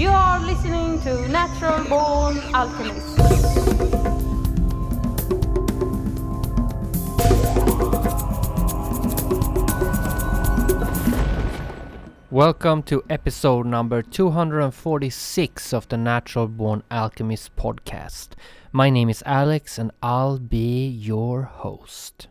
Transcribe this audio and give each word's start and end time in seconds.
You 0.00 0.08
are 0.08 0.40
listening 0.40 0.98
to 1.02 1.28
Natural 1.28 1.84
Born 1.84 2.38
Alchemist. 2.54 3.18
Welcome 12.30 12.82
to 12.84 13.04
episode 13.10 13.66
number 13.66 14.00
246 14.00 15.74
of 15.74 15.86
the 15.88 15.98
Natural 15.98 16.48
Born 16.48 16.82
Alchemist 16.90 17.54
podcast. 17.56 18.28
My 18.72 18.88
name 18.88 19.10
is 19.10 19.22
Alex 19.26 19.76
and 19.76 19.90
I'll 20.02 20.38
be 20.38 20.88
your 20.88 21.42
host. 21.42 22.28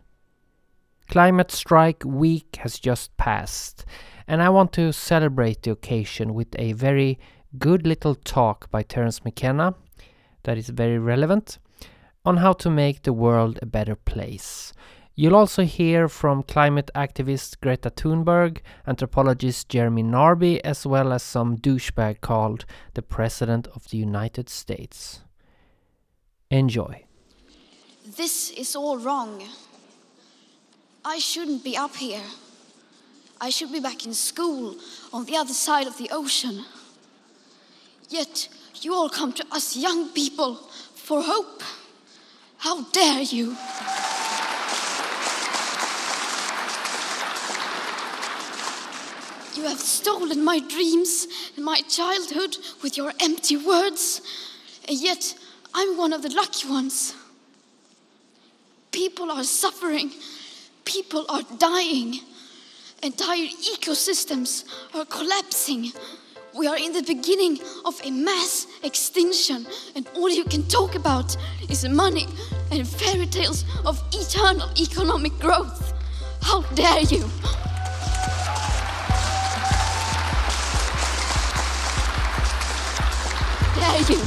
Climate 1.06 1.52
Strike 1.52 2.02
Week 2.04 2.56
has 2.62 2.80
just 2.80 3.16
passed, 3.16 3.84
and 4.26 4.42
I 4.42 4.48
want 4.48 4.72
to 4.72 4.92
celebrate 4.92 5.62
the 5.62 5.70
occasion 5.70 6.34
with 6.34 6.48
a 6.58 6.72
very 6.72 7.20
good 7.58 7.86
little 7.86 8.14
talk 8.14 8.70
by 8.70 8.82
Terence 8.82 9.24
McKenna 9.24 9.74
that 10.44 10.56
is 10.56 10.68
very 10.68 10.98
relevant 10.98 11.58
on 12.24 12.38
how 12.38 12.52
to 12.52 12.70
make 12.70 13.02
the 13.02 13.12
world 13.12 13.58
a 13.62 13.66
better 13.66 13.96
place. 13.96 14.72
You'll 15.16 15.36
also 15.36 15.64
hear 15.64 16.08
from 16.08 16.42
climate 16.44 16.90
activist 16.94 17.60
Greta 17.60 17.90
Thunberg, 17.90 18.60
anthropologist 18.86 19.68
Jeremy 19.68 20.02
Narby, 20.02 20.60
as 20.64 20.86
well 20.86 21.12
as 21.12 21.22
some 21.22 21.58
douchebag 21.58 22.20
called 22.20 22.64
the 22.94 23.02
President 23.02 23.66
of 23.74 23.88
the 23.88 23.98
United 23.98 24.48
States. 24.48 25.20
Enjoy. 26.50 27.04
This 28.16 28.50
is 28.50 28.74
all 28.74 28.98
wrong. 28.98 29.42
I 31.04 31.18
shouldn't 31.18 31.64
be 31.64 31.76
up 31.76 31.96
here. 31.96 32.22
I 33.40 33.50
should 33.50 33.72
be 33.72 33.80
back 33.80 34.06
in 34.06 34.14
school 34.14 34.76
on 35.12 35.24
the 35.24 35.36
other 35.36 35.54
side 35.54 35.86
of 35.86 35.96
the 35.98 36.08
ocean. 36.12 36.64
Yet 38.10 38.48
you 38.82 38.92
all 38.92 39.08
come 39.08 39.32
to 39.34 39.46
us 39.52 39.76
young 39.76 40.08
people 40.08 40.56
for 40.94 41.22
hope. 41.22 41.62
How 42.58 42.82
dare 42.90 43.22
you! 43.22 43.56
You 49.54 49.68
have 49.68 49.78
stolen 49.80 50.42
my 50.42 50.58
dreams 50.58 51.28
and 51.54 51.64
my 51.64 51.80
childhood 51.82 52.56
with 52.82 52.96
your 52.96 53.12
empty 53.20 53.56
words, 53.56 54.22
and 54.88 55.00
yet 55.00 55.34
I'm 55.72 55.96
one 55.96 56.12
of 56.12 56.22
the 56.22 56.30
lucky 56.30 56.68
ones. 56.68 57.14
People 58.90 59.30
are 59.30 59.44
suffering, 59.44 60.10
people 60.84 61.26
are 61.28 61.42
dying, 61.58 62.20
entire 63.02 63.46
ecosystems 63.46 64.64
are 64.94 65.04
collapsing. 65.04 65.92
We 66.52 66.66
are 66.66 66.76
in 66.76 66.92
the 66.92 67.02
beginning 67.02 67.60
of 67.84 68.00
a 68.02 68.10
mass 68.10 68.66
extinction, 68.82 69.66
and 69.94 70.08
all 70.16 70.28
you 70.28 70.42
can 70.44 70.64
talk 70.64 70.96
about 70.96 71.36
is 71.68 71.88
money 71.88 72.26
and 72.72 72.88
fairy 72.88 73.26
tales 73.26 73.64
of 73.86 74.02
eternal 74.12 74.68
economic 74.76 75.38
growth. 75.38 75.94
How 76.42 76.62
dare 76.74 77.02
you! 77.02 77.30
Dare 83.76 84.00
you! 84.10 84.20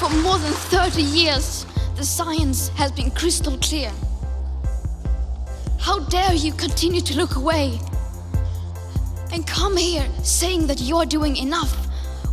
For 0.00 0.10
more 0.22 0.38
than 0.38 0.52
30 0.52 1.00
years, 1.00 1.64
the 1.94 2.04
science 2.04 2.68
has 2.70 2.90
been 2.90 3.12
crystal 3.12 3.56
clear. 3.58 3.92
How 5.82 5.98
dare 5.98 6.34
you 6.34 6.52
continue 6.52 7.00
to 7.00 7.16
look 7.16 7.34
away 7.34 7.80
and 9.32 9.44
come 9.44 9.76
here 9.76 10.08
saying 10.22 10.68
that 10.68 10.80
you're 10.80 11.04
doing 11.04 11.36
enough 11.36 11.74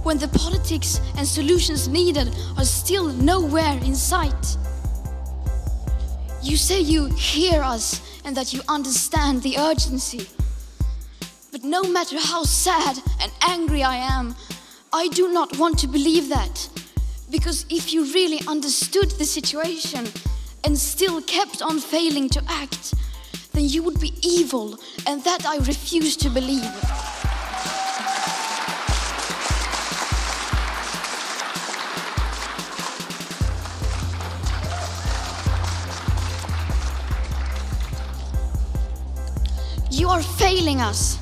when 0.04 0.20
the 0.20 0.28
politics 0.28 1.02
and 1.18 1.28
solutions 1.28 1.88
needed 1.88 2.30
are 2.60 2.64
still 2.64 3.08
nowhere 3.08 3.76
in 3.84 3.96
sight? 3.96 4.56
You 6.44 6.58
say 6.58 6.80
you 6.80 7.08
hear 7.16 7.64
us 7.64 8.00
and 8.24 8.38
that 8.38 8.54
you 8.54 8.62
understand 8.70 9.42
the 9.42 9.58
urgency. 9.58 10.28
But 11.52 11.64
no 11.64 11.82
matter 11.82 12.18
how 12.20 12.44
sad 12.44 13.00
and 13.20 13.32
angry 13.42 13.82
I 13.82 13.96
am, 13.96 14.36
I 14.94 15.08
do 15.08 15.34
not 15.34 15.58
want 15.58 15.80
to 15.80 15.88
believe 15.88 16.30
that. 16.30 16.70
Because 17.32 17.66
if 17.72 17.94
you 17.94 18.14
really 18.14 18.42
understood 18.48 19.10
the 19.18 19.26
situation 19.26 20.06
and 20.64 20.78
still 20.78 21.20
kept 21.24 21.64
on 21.64 21.80
failing 21.80 22.30
to 22.30 22.44
act, 22.48 22.94
then 23.54 23.66
you 23.66 23.84
would 23.84 24.00
be 24.00 24.14
evil, 24.22 24.78
and 25.08 25.24
that 25.24 25.46
I 25.46 25.58
refuse 25.58 26.16
to 26.18 26.30
believe. 26.30 26.64
You 39.92 40.08
are 40.08 40.22
failing 40.22 40.82
us. 40.82 41.18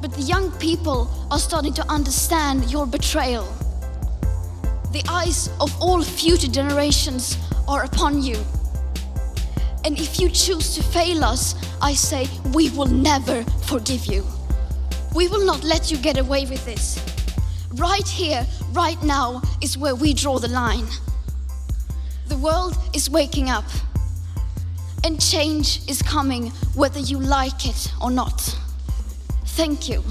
But 0.00 0.12
the 0.12 0.22
young 0.22 0.52
people 0.58 1.10
are 1.30 1.38
starting 1.38 1.72
to 1.74 1.90
understand 1.90 2.70
your 2.70 2.86
betrayal. 2.86 3.44
The 4.92 5.02
eyes 5.08 5.50
of 5.60 5.74
all 5.80 6.02
future 6.02 6.48
generations 6.48 7.36
are 7.66 7.84
upon 7.84 8.22
you. 8.22 8.36
And 9.86 10.00
if 10.00 10.18
you 10.18 10.28
choose 10.28 10.74
to 10.74 10.82
fail 10.82 11.22
us, 11.22 11.54
I 11.80 11.94
say 11.94 12.26
we 12.52 12.70
will 12.70 12.88
never 12.88 13.44
forgive 13.68 14.06
you. 14.06 14.26
We 15.14 15.28
will 15.28 15.46
not 15.46 15.62
let 15.62 15.92
you 15.92 15.96
get 15.96 16.18
away 16.18 16.44
with 16.44 16.64
this. 16.64 16.98
Right 17.74 18.08
here, 18.08 18.44
right 18.72 19.00
now, 19.04 19.42
is 19.62 19.78
where 19.78 19.94
we 19.94 20.12
draw 20.12 20.40
the 20.40 20.48
line. 20.48 20.86
The 22.26 22.36
world 22.36 22.76
is 22.94 23.08
waking 23.08 23.48
up, 23.48 23.64
and 25.04 25.20
change 25.20 25.88
is 25.88 26.02
coming 26.02 26.48
whether 26.74 26.98
you 26.98 27.20
like 27.20 27.64
it 27.64 27.92
or 28.02 28.10
not. 28.10 28.58
Thank 29.54 29.88
you. 29.88 30.02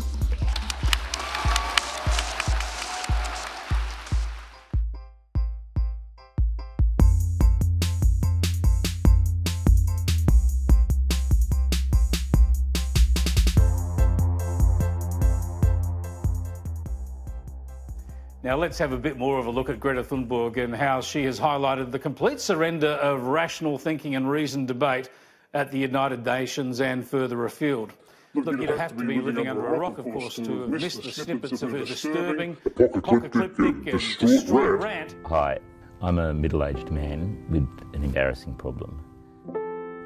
Now, 18.56 18.62
let's 18.62 18.78
have 18.78 18.94
a 18.94 18.98
bit 18.98 19.18
more 19.18 19.38
of 19.38 19.48
a 19.48 19.52
look 19.52 19.68
at 19.68 19.82
Greta 19.82 20.02
Thunberg 20.02 20.56
and 20.56 20.74
how 20.74 21.02
she 21.02 21.26
has 21.26 21.38
highlighted 21.38 21.92
the 21.92 22.00
complete 22.00 22.40
surrender 22.40 22.88
of 22.88 23.24
rational 23.24 23.78
thinking 23.78 24.16
and 24.16 24.30
reasoned 24.32 24.70
debate 24.70 25.10
at 25.54 25.74
the 25.74 25.78
United 25.78 26.26
Nations 26.26 26.80
and 26.80 27.06
further 27.06 27.44
afield. 27.44 27.92
Look, 28.34 28.62
you'd 28.62 28.70
have 28.70 28.96
to 28.96 29.04
be 29.04 29.20
living 29.20 29.50
under 29.50 29.76
a 29.76 29.78
rock, 29.78 29.98
of 29.98 30.06
course, 30.06 30.38
to 30.38 30.62
have 30.62 30.70
missed 30.70 31.04
the 31.04 31.12
snippets 31.12 31.64
of 31.64 31.72
her 31.72 31.84
disturbing, 31.84 32.56
apocalyptic, 32.66 33.60
and 33.60 34.18
destroyed 34.20 34.82
rant. 34.82 35.18
Hi, 35.26 35.60
I'm 36.02 36.18
a 36.18 36.34
middle 36.34 36.64
aged 36.64 36.92
man 36.92 37.46
with 37.50 37.68
an 37.94 38.06
embarrassing 38.06 38.56
problem. 38.56 39.04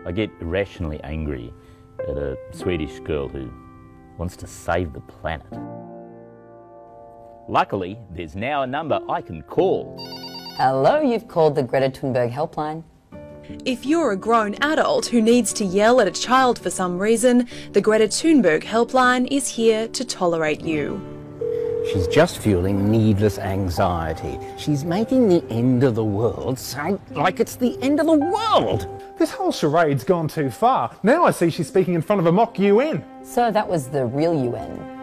I 0.07 0.11
get 0.11 0.31
irrationally 0.41 0.99
angry 1.03 1.53
at 1.99 2.17
a 2.17 2.35
Swedish 2.51 2.99
girl 3.01 3.29
who 3.29 3.53
wants 4.17 4.35
to 4.37 4.47
save 4.47 4.93
the 4.93 5.01
planet. 5.01 5.53
Luckily, 7.49 7.97
there's 8.11 8.35
now 8.35 8.61
a 8.61 8.67
number 8.67 9.01
I 9.09 9.23
can 9.23 9.41
call. 9.41 9.97
Hello, 10.57 11.01
you've 11.01 11.27
called 11.27 11.55
the 11.55 11.63
Greta 11.63 11.89
Thunberg 11.89 12.31
helpline. 12.31 12.83
If 13.65 13.87
you're 13.87 14.11
a 14.11 14.15
grown 14.15 14.53
adult 14.61 15.07
who 15.07 15.19
needs 15.19 15.51
to 15.53 15.65
yell 15.65 15.99
at 15.99 16.07
a 16.07 16.11
child 16.11 16.59
for 16.59 16.69
some 16.69 16.99
reason, 16.99 17.47
the 17.71 17.81
Greta 17.81 18.03
Thunberg 18.03 18.61
helpline 18.61 19.27
is 19.31 19.47
here 19.47 19.87
to 19.87 20.05
tolerate 20.05 20.61
you. 20.61 21.01
She's 21.91 22.07
just 22.07 22.37
fueling 22.37 22.91
needless 22.91 23.39
anxiety. 23.39 24.37
She's 24.55 24.85
making 24.85 25.27
the 25.27 25.43
end 25.49 25.83
of 25.83 25.95
the 25.95 26.05
world 26.05 26.59
sound 26.59 26.99
like 27.09 27.39
it's 27.39 27.55
the 27.55 27.81
end 27.81 27.99
of 27.99 28.05
the 28.05 28.13
world. 28.13 28.87
This 29.17 29.31
whole 29.31 29.51
charade's 29.51 30.03
gone 30.03 30.27
too 30.27 30.51
far. 30.51 30.95
Now 31.01 31.23
I 31.23 31.31
see 31.31 31.49
she's 31.49 31.67
speaking 31.67 31.95
in 31.95 32.03
front 32.03 32.19
of 32.19 32.27
a 32.27 32.31
mock 32.31 32.59
UN. 32.59 33.03
So 33.25 33.49
that 33.49 33.67
was 33.67 33.87
the 33.87 34.05
real 34.05 34.35
UN. 34.35 34.98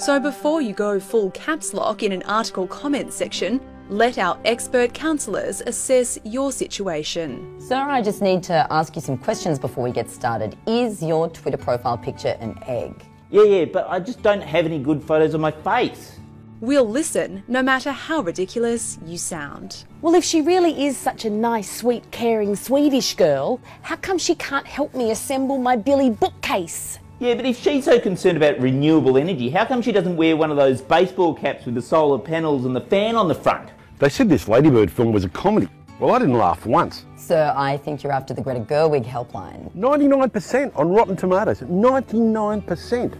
So 0.00 0.18
before 0.18 0.62
you 0.62 0.72
go 0.72 0.98
full 0.98 1.30
caps 1.32 1.74
lock 1.74 2.02
in 2.02 2.10
an 2.12 2.22
article 2.22 2.66
comment 2.66 3.12
section, 3.12 3.60
let 3.90 4.16
our 4.16 4.40
expert 4.46 4.94
counsellors 4.94 5.60
assess 5.60 6.18
your 6.24 6.52
situation. 6.52 7.60
Sir, 7.60 7.76
I 7.76 8.00
just 8.00 8.22
need 8.22 8.42
to 8.44 8.66
ask 8.72 8.96
you 8.96 9.02
some 9.02 9.18
questions 9.18 9.58
before 9.58 9.84
we 9.84 9.90
get 9.90 10.08
started. 10.08 10.56
Is 10.66 11.02
your 11.02 11.28
Twitter 11.28 11.58
profile 11.58 11.98
picture 11.98 12.34
an 12.40 12.58
egg? 12.66 12.94
Yeah, 13.28 13.42
yeah, 13.42 13.64
but 13.66 13.90
I 13.90 14.00
just 14.00 14.22
don't 14.22 14.40
have 14.40 14.64
any 14.64 14.78
good 14.78 15.04
photos 15.04 15.34
of 15.34 15.42
my 15.42 15.50
face. 15.50 16.18
We'll 16.62 16.88
listen 16.88 17.42
no 17.46 17.62
matter 17.62 17.92
how 17.92 18.22
ridiculous 18.22 18.98
you 19.04 19.18
sound. 19.18 19.84
Well, 20.00 20.14
if 20.14 20.24
she 20.24 20.40
really 20.40 20.86
is 20.86 20.96
such 20.96 21.26
a 21.26 21.30
nice, 21.30 21.70
sweet, 21.70 22.10
caring 22.10 22.56
Swedish 22.56 23.12
girl, 23.16 23.60
how 23.82 23.96
come 23.96 24.16
she 24.16 24.34
can't 24.36 24.66
help 24.66 24.94
me 24.94 25.10
assemble 25.10 25.58
my 25.58 25.76
Billy 25.76 26.08
bookcase? 26.08 26.98
Yeah, 27.20 27.34
but 27.34 27.44
if 27.44 27.60
she's 27.60 27.84
so 27.84 28.00
concerned 28.00 28.38
about 28.38 28.58
renewable 28.60 29.18
energy, 29.18 29.50
how 29.50 29.66
come 29.66 29.82
she 29.82 29.92
doesn't 29.92 30.16
wear 30.16 30.38
one 30.38 30.50
of 30.50 30.56
those 30.56 30.80
baseball 30.80 31.34
caps 31.34 31.66
with 31.66 31.74
the 31.74 31.82
solar 31.82 32.18
panels 32.18 32.64
and 32.64 32.74
the 32.74 32.80
fan 32.80 33.14
on 33.14 33.28
the 33.28 33.34
front? 33.34 33.68
They 33.98 34.08
said 34.08 34.30
this 34.30 34.48
Lady 34.48 34.70
Bird 34.70 34.90
film 34.90 35.12
was 35.12 35.24
a 35.24 35.28
comedy. 35.28 35.68
Well, 35.98 36.14
I 36.14 36.18
didn't 36.18 36.38
laugh 36.38 36.64
once. 36.64 37.04
Sir, 37.16 37.52
I 37.54 37.76
think 37.76 38.02
you're 38.02 38.10
after 38.10 38.32
the 38.32 38.40
Greta 38.40 38.60
Gerwig 38.60 39.04
helpline. 39.04 39.70
99% 39.76 40.72
on 40.74 40.88
Rotten 40.88 41.14
Tomatoes. 41.14 41.60
99%. 41.60 43.14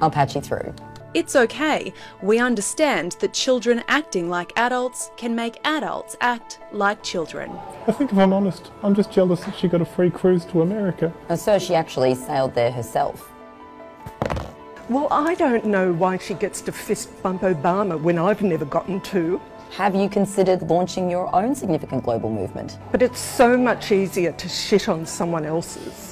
I'll 0.00 0.10
patch 0.12 0.36
you 0.36 0.40
through. 0.40 0.72
It's 1.14 1.34
okay. 1.34 1.94
We 2.22 2.38
understand 2.38 3.12
that 3.20 3.32
children 3.32 3.82
acting 3.88 4.28
like 4.28 4.52
adults 4.56 5.10
can 5.16 5.34
make 5.34 5.58
adults 5.64 6.18
act 6.20 6.60
like 6.70 7.02
children. 7.02 7.50
I 7.86 7.92
think 7.92 8.12
if 8.12 8.18
I'm 8.18 8.34
honest, 8.34 8.70
I'm 8.82 8.94
just 8.94 9.10
jealous 9.10 9.40
that 9.44 9.56
she 9.56 9.68
got 9.68 9.80
a 9.80 9.86
free 9.86 10.10
cruise 10.10 10.44
to 10.46 10.60
America. 10.60 11.12
Oh, 11.30 11.36
sir, 11.36 11.58
she 11.58 11.74
actually 11.74 12.14
sailed 12.14 12.54
there 12.54 12.70
herself. 12.70 13.32
Well, 14.90 15.08
I 15.10 15.34
don't 15.34 15.64
know 15.64 15.92
why 15.92 16.18
she 16.18 16.34
gets 16.34 16.60
to 16.62 16.72
fist 16.72 17.22
bump 17.22 17.40
Obama 17.40 18.00
when 18.00 18.18
I've 18.18 18.42
never 18.42 18.66
gotten 18.66 19.00
to. 19.02 19.40
Have 19.72 19.94
you 19.94 20.08
considered 20.08 20.62
launching 20.62 21.10
your 21.10 21.34
own 21.34 21.54
significant 21.54 22.04
global 22.04 22.30
movement? 22.30 22.78
But 22.90 23.02
it's 23.02 23.20
so 23.20 23.56
much 23.56 23.92
easier 23.92 24.32
to 24.32 24.48
shit 24.48 24.88
on 24.88 25.06
someone 25.06 25.44
else's. 25.44 26.07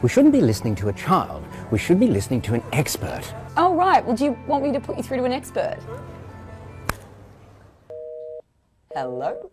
We 0.00 0.08
shouldn't 0.08 0.32
be 0.32 0.40
listening 0.40 0.76
to 0.76 0.88
a 0.88 0.92
child. 0.92 1.44
We 1.72 1.78
should 1.78 1.98
be 1.98 2.06
listening 2.06 2.40
to 2.42 2.54
an 2.54 2.62
expert. 2.72 3.22
Oh, 3.56 3.74
right. 3.74 4.04
Well, 4.04 4.14
do 4.14 4.24
you 4.24 4.38
want 4.46 4.62
me 4.62 4.70
to 4.72 4.78
put 4.78 4.96
you 4.96 5.02
through 5.02 5.16
to 5.18 5.24
an 5.24 5.32
expert? 5.32 5.78
Hello? 8.94 9.50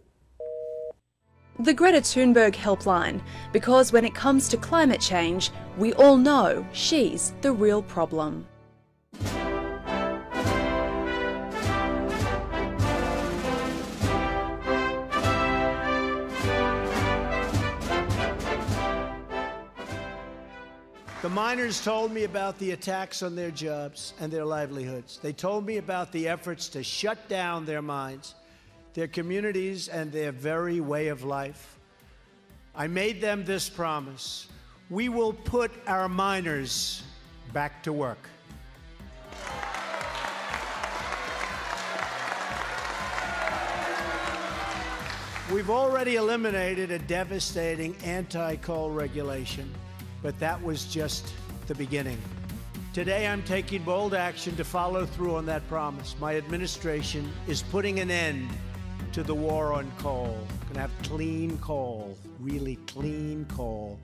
The 1.60 1.74
Greta 1.74 2.00
Thunberg 2.00 2.54
helpline, 2.54 3.22
because 3.54 3.92
when 3.92 4.06
it 4.06 4.14
comes 4.14 4.48
to 4.50 4.58
climate 4.58 5.02
change, 5.02 5.50
we 5.78 5.94
all 5.94 6.18
know 6.18 6.68
she's 6.74 7.34
the 7.42 7.52
real 7.52 7.82
problem. 7.82 8.46
Miners 21.36 21.84
told 21.84 22.14
me 22.14 22.24
about 22.24 22.58
the 22.60 22.72
attacks 22.72 23.22
on 23.22 23.36
their 23.36 23.52
jobs 23.52 24.14
and 24.22 24.32
their 24.32 24.46
livelihoods. 24.46 25.20
They 25.22 25.34
told 25.34 25.66
me 25.66 25.76
about 25.76 26.14
the 26.14 26.30
efforts 26.30 26.70
to 26.70 26.82
shut 26.82 27.28
down 27.28 27.66
their 27.66 27.82
mines, 27.82 28.36
their 28.94 29.10
communities, 29.10 29.90
and 29.90 30.14
their 30.14 30.32
very 30.32 30.80
way 30.80 31.10
of 31.10 31.26
life. 31.26 31.78
I 32.74 32.88
made 32.88 33.20
them 33.20 33.44
this 33.44 33.68
promise 33.68 34.48
we 34.90 35.10
will 35.10 35.34
put 35.34 35.72
our 35.88 36.08
miners 36.08 37.04
back 37.52 37.84
to 37.84 37.92
work. 37.92 38.30
We've 45.52 45.70
already 45.70 46.16
eliminated 46.16 46.92
a 46.92 47.00
devastating 47.00 47.94
anti 48.06 48.56
coal 48.56 48.90
regulation 48.90 49.70
but 50.26 50.40
that 50.40 50.60
was 50.64 50.86
just 50.86 51.32
the 51.68 51.76
beginning. 51.76 52.18
Today, 52.96 53.28
I'm 53.28 53.44
taking 53.44 53.84
bold 53.84 54.16
action 54.16 54.56
to 54.56 54.64
follow 54.64 55.06
through 55.06 55.36
on 55.36 55.46
that 55.46 55.68
promise. 55.70 56.16
My 56.20 56.36
administration 56.36 57.32
is 57.48 57.62
putting 57.62 58.00
an 58.00 58.10
end 58.10 58.50
to 59.14 59.22
the 59.22 59.36
war 59.36 59.72
on 59.72 59.92
coal. 60.00 60.36
Going 60.64 60.74
to 60.74 60.80
have 60.80 60.92
clean 61.04 61.60
coal, 61.60 62.18
really 62.40 62.78
clean 62.88 63.46
coal. 63.56 64.00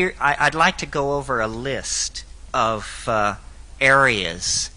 Here, 0.00 0.14
I, 0.18 0.46
would 0.46 0.54
like 0.54 0.78
to 0.78 0.86
go 0.86 1.12
over 1.18 1.42
a 1.42 1.46
list 1.46 2.24
of 2.54 3.04
uh, 3.06 3.34
areas 3.82 4.70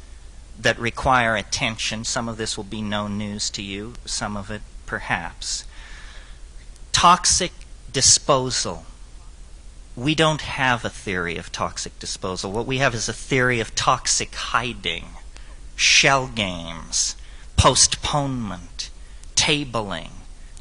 that 0.60 0.78
require 0.78 1.38
attention. 1.38 2.04
Some 2.04 2.28
of 2.28 2.36
this 2.36 2.58
will 2.58 2.66
be 2.66 2.82
no 2.82 3.08
news 3.08 3.50
to 3.52 3.62
you, 3.62 3.94
some 4.04 4.36
of 4.36 4.52
it 4.52 4.64
perhaps. 4.86 5.64
Toxic 6.92 7.54
disposal. 7.94 8.84
We 9.96 10.14
don't 10.14 10.42
have 10.42 10.84
a 10.84 10.90
theory 10.90 11.38
of 11.38 11.54
toxic 11.54 11.98
disposal. 12.00 12.52
What 12.52 12.66
we 12.66 12.80
have 12.80 12.94
is 12.94 13.08
a 13.08 13.14
theory 13.14 13.62
of 13.62 13.76
toxic 13.76 14.36
hiding, 14.36 15.06
shell 15.78 16.28
games, 16.28 17.16
postponement, 17.56 18.90
tabling. 19.36 20.12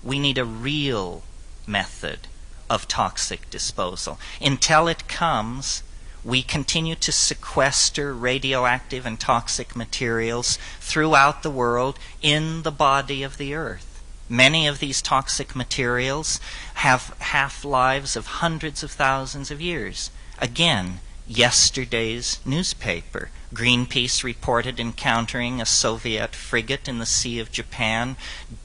We 0.04 0.20
need 0.20 0.38
a 0.38 0.44
real 0.44 1.24
method 1.66 2.28
of 2.72 2.88
toxic 2.88 3.50
disposal. 3.50 4.18
Until 4.40 4.88
it 4.88 5.06
comes, 5.06 5.82
we 6.24 6.42
continue 6.42 6.94
to 6.94 7.12
sequester 7.12 8.14
radioactive 8.14 9.04
and 9.04 9.20
toxic 9.20 9.76
materials 9.76 10.58
throughout 10.80 11.42
the 11.42 11.50
world 11.50 11.98
in 12.22 12.62
the 12.62 12.70
body 12.70 13.22
of 13.22 13.36
the 13.36 13.52
earth. 13.54 14.02
Many 14.26 14.66
of 14.66 14.78
these 14.78 15.02
toxic 15.02 15.54
materials 15.54 16.40
have 16.74 17.14
half 17.18 17.62
lives 17.62 18.16
of 18.16 18.40
hundreds 18.40 18.82
of 18.82 18.90
thousands 18.90 19.50
of 19.50 19.60
years. 19.60 20.10
Again, 20.38 21.00
yesterday's 21.28 22.40
newspaper. 22.46 23.28
Greenpeace 23.52 24.24
reported 24.24 24.80
encountering 24.80 25.60
a 25.60 25.66
Soviet 25.66 26.34
frigate 26.34 26.88
in 26.88 26.98
the 26.98 27.06
Sea 27.06 27.38
of 27.38 27.52
Japan, 27.52 28.16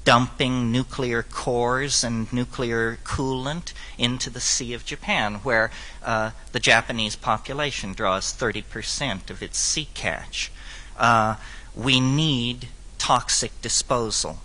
dumping 0.05 0.71
nuclear 0.71 1.23
cores 1.23 2.05
and 2.05 2.31
nuclear 2.31 2.97
coolant 3.03 3.73
into 3.97 4.29
the 4.29 4.39
Sea 4.39 4.73
of 4.73 4.85
Japan, 4.85 5.35
where 5.43 5.71
uh, 6.03 6.31
the 6.53 6.59
Japanese 6.61 7.17
population 7.17 7.91
draws 7.91 8.33
30% 8.33 9.29
of 9.29 9.43
its 9.43 9.57
sea 9.57 9.89
catch. 9.93 10.51
Uh, 10.97 11.35
we 11.75 11.99
need 11.99 12.69
toxic 12.97 13.61
disposal. 13.61 14.39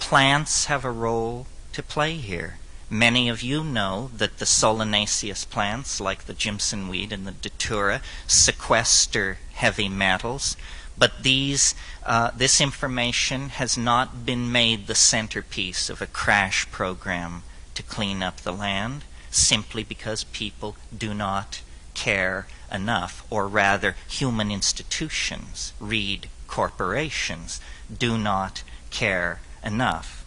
Plants 0.00 0.64
have 0.64 0.84
a 0.84 0.90
role 0.90 1.46
to 1.72 1.82
play 1.84 2.14
here. 2.14 2.58
Many 2.90 3.28
of 3.28 3.42
you 3.42 3.62
know 3.62 4.10
that 4.16 4.38
the 4.38 4.46
solanaceous 4.46 5.48
plants, 5.48 6.00
like 6.00 6.24
the 6.24 6.32
Jimson 6.32 6.88
weed 6.88 7.12
and 7.12 7.26
the 7.26 7.32
datura, 7.32 8.00
sequester 8.26 9.38
heavy 9.52 9.90
metals, 9.90 10.56
but 10.96 11.22
these, 11.22 11.74
uh, 12.06 12.30
this 12.34 12.60
information 12.60 13.50
has 13.50 13.76
not 13.76 14.24
been 14.24 14.50
made 14.50 14.86
the 14.86 14.94
centerpiece 14.94 15.90
of 15.90 16.00
a 16.00 16.06
crash 16.06 16.68
program 16.70 17.42
to 17.74 17.82
clean 17.82 18.22
up 18.22 18.38
the 18.38 18.52
land, 18.52 19.04
simply 19.30 19.84
because 19.84 20.24
people 20.24 20.74
do 20.96 21.12
not 21.12 21.60
care 21.92 22.46
enough, 22.72 23.24
or 23.28 23.46
rather, 23.46 23.96
human 24.08 24.50
institutions, 24.50 25.74
read 25.78 26.28
corporations, 26.46 27.60
do 27.96 28.16
not 28.16 28.62
care 28.90 29.40
enough. 29.62 30.24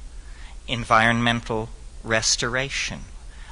Environmental 0.67 1.69
restoration. 2.03 3.01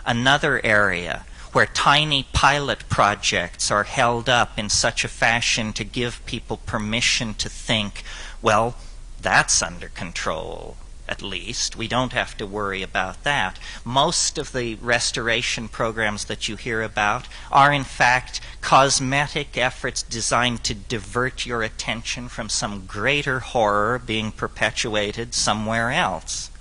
Another 0.05 0.63
area 0.65 1.25
where 1.51 1.65
tiny 1.65 2.27
pilot 2.31 2.87
projects 2.89 3.71
are 3.71 3.83
held 3.83 4.29
up 4.29 4.59
in 4.59 4.69
such 4.69 5.03
a 5.03 5.07
fashion 5.07 5.73
to 5.73 5.83
give 5.83 6.25
people 6.25 6.57
permission 6.57 7.33
to 7.33 7.49
think, 7.49 8.03
well, 8.41 8.75
that's 9.19 9.61
under 9.61 9.89
control, 9.89 10.77
at 11.07 11.23
least. 11.23 11.75
We 11.75 11.87
don't 11.87 12.13
have 12.13 12.37
to 12.37 12.45
worry 12.45 12.83
about 12.83 13.23
that. 13.23 13.57
Most 13.83 14.37
of 14.37 14.53
the 14.53 14.75
restoration 14.75 15.67
programs 15.67 16.25
that 16.25 16.47
you 16.47 16.55
hear 16.55 16.83
about 16.83 17.27
are, 17.51 17.73
in 17.73 17.83
fact, 17.83 18.41
cosmetic 18.61 19.57
efforts 19.57 20.03
designed 20.03 20.63
to 20.65 20.75
divert 20.75 21.47
your 21.47 21.63
attention 21.63 22.29
from 22.29 22.47
some 22.47 22.85
greater 22.85 23.39
horror 23.39 23.97
being 23.97 24.31
perpetuated 24.31 25.33
somewhere 25.33 25.89
else 25.89 26.51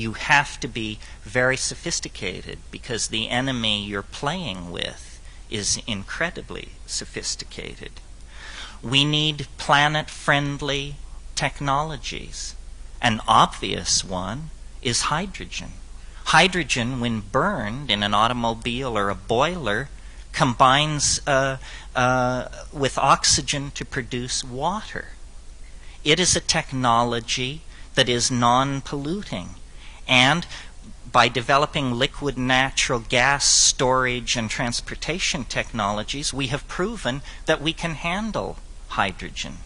You 0.00 0.14
have 0.14 0.58
to 0.60 0.68
be 0.68 0.98
very 1.24 1.58
sophisticated 1.58 2.58
because 2.70 3.08
the 3.08 3.28
enemy 3.28 3.84
you're 3.84 4.02
playing 4.02 4.70
with 4.70 5.20
is 5.50 5.78
incredibly 5.86 6.70
sophisticated. 6.86 7.92
We 8.82 9.04
need 9.04 9.46
planet 9.58 10.08
friendly 10.08 10.94
technologies. 11.34 12.54
An 13.02 13.20
obvious 13.28 14.02
one 14.02 14.48
is 14.80 15.12
hydrogen. 15.12 15.72
Hydrogen, 16.24 17.00
when 17.00 17.20
burned 17.20 17.90
in 17.90 18.02
an 18.02 18.14
automobile 18.14 18.96
or 18.96 19.10
a 19.10 19.14
boiler, 19.14 19.90
combines 20.32 21.20
uh, 21.26 21.58
uh, 21.94 22.48
with 22.72 22.96
oxygen 22.96 23.70
to 23.72 23.84
produce 23.84 24.42
water. 24.42 25.08
It 26.04 26.18
is 26.18 26.34
a 26.34 26.40
technology 26.40 27.60
that 27.96 28.08
is 28.08 28.30
non 28.30 28.80
polluting. 28.80 29.56
And 30.10 30.44
by 31.12 31.28
developing 31.28 31.92
liquid 31.94 32.36
natural 32.36 32.98
gas 32.98 33.44
storage 33.46 34.36
and 34.36 34.50
transportation 34.50 35.44
technologies, 35.44 36.34
we 36.34 36.48
have 36.48 36.66
proven 36.66 37.22
that 37.46 37.62
we 37.62 37.72
can 37.72 37.94
handle 37.94 38.58
hydrogen. 38.88 39.58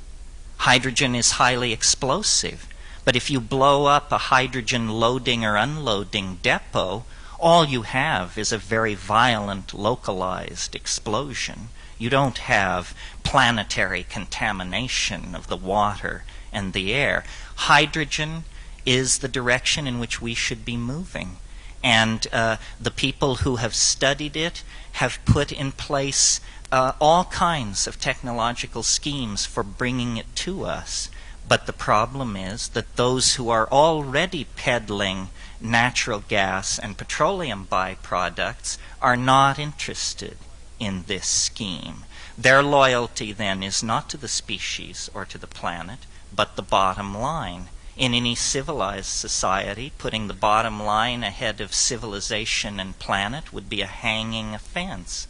Hydrogen 0.58 1.14
is 1.14 1.32
highly 1.32 1.72
explosive, 1.72 2.68
but 3.06 3.16
if 3.16 3.30
you 3.30 3.40
blow 3.40 3.86
up 3.86 4.12
a 4.12 4.28
hydrogen 4.28 4.88
loading 4.88 5.44
or 5.44 5.56
unloading 5.56 6.38
depot, 6.42 7.04
all 7.40 7.64
you 7.64 7.82
have 7.82 8.36
is 8.36 8.52
a 8.52 8.58
very 8.58 8.94
violent 8.94 9.72
localized 9.72 10.74
explosion. 10.74 11.68
You 11.98 12.10
don't 12.10 12.38
have 12.38 12.94
planetary 13.22 14.04
contamination 14.04 15.34
of 15.34 15.46
the 15.48 15.56
water 15.56 16.24
and 16.52 16.74
the 16.74 16.92
air. 16.92 17.24
Hydrogen 17.56 18.44
is 18.86 19.18
the 19.18 19.28
direction 19.28 19.86
in 19.86 19.98
which 19.98 20.20
we 20.20 20.34
should 20.34 20.64
be 20.64 20.76
moving. 20.76 21.36
And 21.82 22.26
uh, 22.32 22.56
the 22.80 22.90
people 22.90 23.36
who 23.36 23.56
have 23.56 23.74
studied 23.74 24.36
it 24.36 24.62
have 24.92 25.18
put 25.24 25.52
in 25.52 25.72
place 25.72 26.40
uh, 26.72 26.92
all 27.00 27.26
kinds 27.26 27.86
of 27.86 28.00
technological 28.00 28.82
schemes 28.82 29.44
for 29.46 29.62
bringing 29.62 30.16
it 30.16 30.34
to 30.36 30.64
us. 30.64 31.10
But 31.46 31.66
the 31.66 31.72
problem 31.72 32.36
is 32.36 32.68
that 32.70 32.96
those 32.96 33.34
who 33.34 33.50
are 33.50 33.68
already 33.70 34.46
peddling 34.56 35.28
natural 35.60 36.24
gas 36.26 36.78
and 36.78 36.96
petroleum 36.96 37.66
byproducts 37.70 38.78
are 39.00 39.16
not 39.16 39.58
interested 39.58 40.38
in 40.80 41.04
this 41.06 41.26
scheme. 41.26 42.04
Their 42.36 42.62
loyalty 42.62 43.32
then 43.32 43.62
is 43.62 43.82
not 43.82 44.08
to 44.10 44.16
the 44.16 44.28
species 44.28 45.10
or 45.14 45.24
to 45.26 45.38
the 45.38 45.46
planet, 45.46 46.00
but 46.34 46.56
the 46.56 46.62
bottom 46.62 47.16
line. 47.16 47.68
In 47.96 48.12
any 48.12 48.34
civilized 48.34 49.06
society, 49.06 49.92
putting 49.98 50.26
the 50.26 50.34
bottom 50.34 50.82
line 50.82 51.22
ahead 51.22 51.60
of 51.60 51.72
civilization 51.72 52.80
and 52.80 52.98
planet 52.98 53.52
would 53.52 53.68
be 53.68 53.82
a 53.82 53.86
hanging 53.86 54.52
offense, 54.52 55.28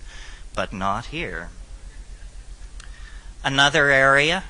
but 0.55 0.73
not 0.73 1.07
here. 1.07 1.51
Another 3.45 3.91
area 3.91 4.45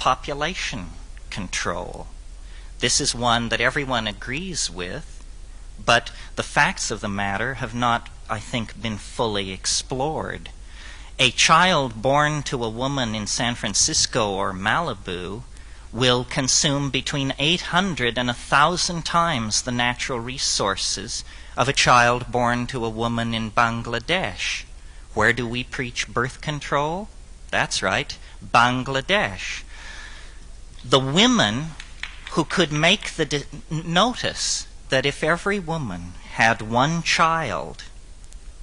population 0.00 0.86
control. 1.30 2.08
This 2.80 3.00
is 3.00 3.14
one 3.14 3.48
that 3.50 3.60
everyone 3.60 4.08
agrees 4.08 4.68
with, 4.68 5.24
but 5.82 6.10
the 6.34 6.42
facts 6.42 6.90
of 6.90 7.00
the 7.00 7.08
matter 7.08 7.54
have 7.54 7.74
not, 7.74 8.10
I 8.28 8.40
think, 8.40 8.82
been 8.82 8.98
fully 8.98 9.52
explored. 9.52 10.50
A 11.20 11.30
child 11.30 12.02
born 12.02 12.42
to 12.42 12.64
a 12.64 12.68
woman 12.68 13.14
in 13.14 13.28
San 13.28 13.54
Francisco 13.54 14.32
or 14.32 14.52
Malibu 14.52 15.44
will 15.94 16.24
consume 16.24 16.90
between 16.90 17.32
800 17.38 18.18
and 18.18 18.26
1,000 18.26 19.04
times 19.04 19.62
the 19.62 19.70
natural 19.70 20.18
resources 20.18 21.22
of 21.56 21.68
a 21.68 21.72
child 21.72 22.32
born 22.32 22.66
to 22.66 22.84
a 22.84 22.90
woman 22.90 23.32
in 23.32 23.48
Bangladesh. 23.52 24.64
Where 25.14 25.32
do 25.32 25.46
we 25.46 25.62
preach 25.62 26.08
birth 26.08 26.40
control? 26.40 27.08
That's 27.52 27.80
right, 27.80 28.18
Bangladesh. 28.44 29.62
The 30.84 30.98
women 30.98 31.66
who 32.32 32.42
could 32.42 32.72
make 32.72 33.12
the 33.12 33.44
notice 33.70 34.66
that 34.88 35.06
if 35.06 35.22
every 35.22 35.60
woman 35.60 36.14
had 36.32 36.60
one 36.60 37.04
child, 37.04 37.84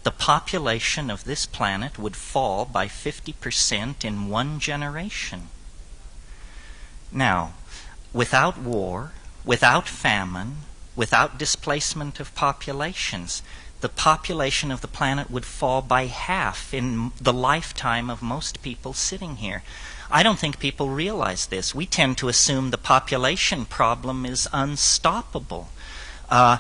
the 0.04 0.12
population 0.12 1.10
of 1.10 1.24
this 1.24 1.46
planet 1.46 1.98
would 1.98 2.18
fall 2.18 2.66
by 2.66 2.88
50% 2.88 4.04
in 4.04 4.28
one 4.28 4.60
generation. 4.60 5.48
Now, 7.12 7.54
without 8.14 8.58
war, 8.58 9.12
without 9.44 9.88
famine, 9.88 10.58
without 10.96 11.38
displacement 11.38 12.20
of 12.20 12.34
populations, 12.36 13.44
the 13.82 13.90
population 13.90 14.72
of 14.72 14.82
the 14.82 14.88
planet 14.88 15.30
would 15.30 15.46
fall 15.46 15.82
by 15.82 16.06
half 16.06 16.74
in 16.74 17.12
the 17.20 17.34
lifetime 17.34 18.10
of 18.10 18.22
most 18.22 18.62
people 18.62 18.94
sitting 18.94 19.38
here. 19.38 19.64
I 20.10 20.24
don't 20.24 20.38
think 20.40 20.60
people 20.60 20.90
realize 20.90 21.48
this. 21.48 21.74
We 21.74 21.86
tend 21.86 22.18
to 22.18 22.28
assume 22.28 22.70
the 22.70 22.78
population 22.78 23.66
problem 23.66 24.26
is 24.26 24.48
unstoppable. 24.54 25.70
Uh, 26.30 26.58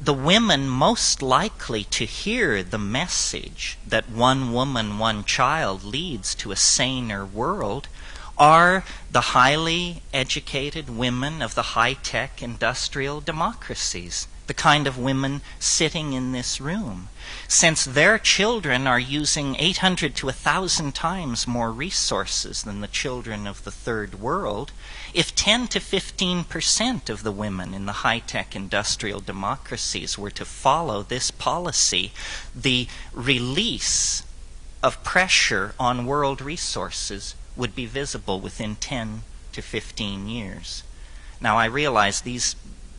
the 0.00 0.12
women 0.12 0.68
most 0.68 1.22
likely 1.22 1.84
to 1.84 2.04
hear 2.04 2.62
the 2.62 2.78
message 2.78 3.78
that 3.86 4.10
one 4.10 4.52
woman, 4.52 4.98
one 4.98 5.24
child 5.24 5.84
leads 5.84 6.34
to 6.36 6.52
a 6.52 6.56
saner 6.56 7.24
world 7.24 7.88
are 8.36 8.84
the 9.10 9.20
highly 9.20 10.02
educated 10.12 10.90
women 10.90 11.40
of 11.40 11.54
the 11.54 11.74
high 11.74 11.92
tech 11.92 12.42
industrial 12.42 13.20
democracies, 13.20 14.26
the 14.46 14.54
kind 14.54 14.86
of 14.86 14.98
women 14.98 15.40
sitting 15.58 16.12
in 16.12 16.32
this 16.32 16.60
room. 16.60 17.08
Since 17.46 17.84
their 17.84 18.18
children 18.18 18.86
are 18.86 18.98
using 18.98 19.56
800 19.56 20.16
to 20.16 20.26
1,000 20.26 20.94
times 20.94 21.46
more 21.46 21.70
resources 21.70 22.64
than 22.64 22.80
the 22.80 22.88
children 22.88 23.46
of 23.46 23.62
the 23.64 23.70
third 23.70 24.20
world, 24.20 24.72
if 25.14 25.34
10 25.34 25.68
to 25.68 25.80
15 25.80 26.44
percent 26.44 27.08
of 27.08 27.22
the 27.22 27.32
women 27.32 27.72
in 27.72 27.86
the 27.86 28.02
high 28.02 28.18
tech 28.18 28.56
industrial 28.56 29.20
democracies 29.20 30.18
were 30.18 30.30
to 30.32 30.44
follow 30.44 31.02
this 31.02 31.30
policy, 31.30 32.12
the 32.54 32.88
release 33.12 34.24
of 34.82 35.02
pressure 35.04 35.74
on 35.78 36.04
world 36.04 36.42
resources 36.42 37.34
would 37.56 37.74
be 37.74 37.86
visible 37.86 38.40
within 38.40 38.76
10 38.76 39.22
to 39.52 39.62
15 39.62 40.28
years. 40.28 40.82
Now, 41.40 41.56
I 41.56 41.66
realize 41.66 42.20
these 42.20 42.56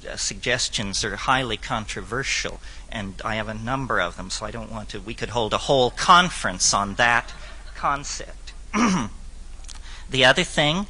uh, 0.07 0.15
suggestions 0.15 1.03
are 1.03 1.15
highly 1.15 1.57
controversial, 1.57 2.59
and 2.91 3.21
I 3.25 3.35
have 3.35 3.49
a 3.49 3.53
number 3.53 3.99
of 3.99 4.17
them, 4.17 4.29
so 4.29 4.45
I 4.45 4.51
don't 4.51 4.71
want 4.71 4.89
to. 4.89 5.01
We 5.01 5.13
could 5.13 5.29
hold 5.29 5.53
a 5.53 5.59
whole 5.59 5.89
conference 5.89 6.73
on 6.73 6.95
that 6.95 7.33
concept. 7.75 8.53
the 10.09 10.25
other 10.25 10.43
thing, 10.43 10.87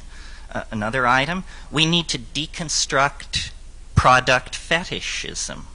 uh, 0.52 0.64
another 0.70 1.06
item, 1.06 1.44
we 1.70 1.86
need 1.86 2.08
to 2.08 2.18
deconstruct 2.18 3.50
product 3.94 4.54
fetishism. 4.54 5.66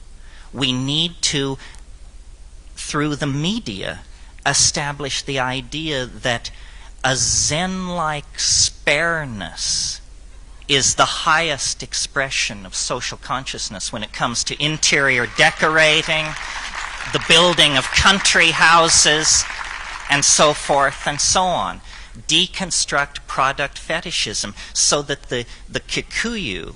We 0.52 0.72
need 0.72 1.20
to, 1.22 1.58
through 2.76 3.16
the 3.16 3.26
media, 3.26 4.00
establish 4.46 5.22
the 5.22 5.38
idea 5.38 6.06
that 6.06 6.50
a 7.04 7.16
Zen 7.16 7.88
like 7.88 8.38
spareness 8.38 10.00
is 10.68 10.94
the 10.94 11.04
highest 11.04 11.82
expression 11.82 12.64
of 12.64 12.74
social 12.74 13.18
consciousness 13.18 13.92
when 13.92 14.02
it 14.02 14.12
comes 14.12 14.44
to 14.44 14.64
interior 14.64 15.26
decorating, 15.36 16.26
the 17.12 17.22
building 17.28 17.76
of 17.76 17.84
country 17.90 18.52
houses, 18.52 19.44
and 20.08 20.24
so 20.24 20.52
forth 20.52 21.06
and 21.06 21.20
so 21.20 21.42
on. 21.42 21.80
Deconstruct 22.28 23.26
product 23.26 23.78
fetishism 23.78 24.54
so 24.72 25.02
that 25.02 25.24
the, 25.24 25.44
the 25.68 25.80
Kikuyu 25.80 26.74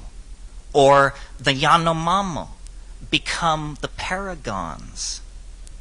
or 0.72 1.14
the 1.38 1.52
Yanomamo 1.52 2.48
become 3.10 3.78
the 3.80 3.88
paragons 3.88 5.20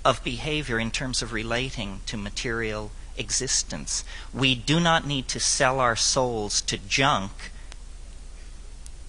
of 0.03 0.23
behavior 0.23 0.79
in 0.79 0.91
terms 0.91 1.21
of 1.21 1.33
relating 1.33 2.01
to 2.05 2.15
material 2.15 2.91
existence. 3.17 4.03
We 4.33 4.55
do 4.55 4.79
not 4.79 5.05
need 5.05 5.27
to 5.29 5.39
sell 5.39 5.79
our 5.79 5.95
souls 5.95 6.61
to 6.61 6.77
junk 6.77 7.51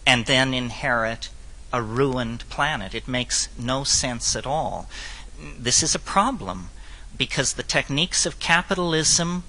and 0.06 0.26
then 0.26 0.54
inherit 0.54 1.30
a 1.72 1.82
ruined 1.82 2.48
planet. 2.48 2.94
It 2.94 3.08
makes 3.08 3.48
no 3.58 3.84
sense 3.84 4.36
at 4.36 4.46
all. 4.46 4.88
This 5.58 5.82
is 5.82 5.94
a 5.94 5.98
problem 5.98 6.70
because 7.16 7.54
the 7.54 7.62
techniques 7.62 8.24
of 8.24 8.38
capitalism 8.38 9.44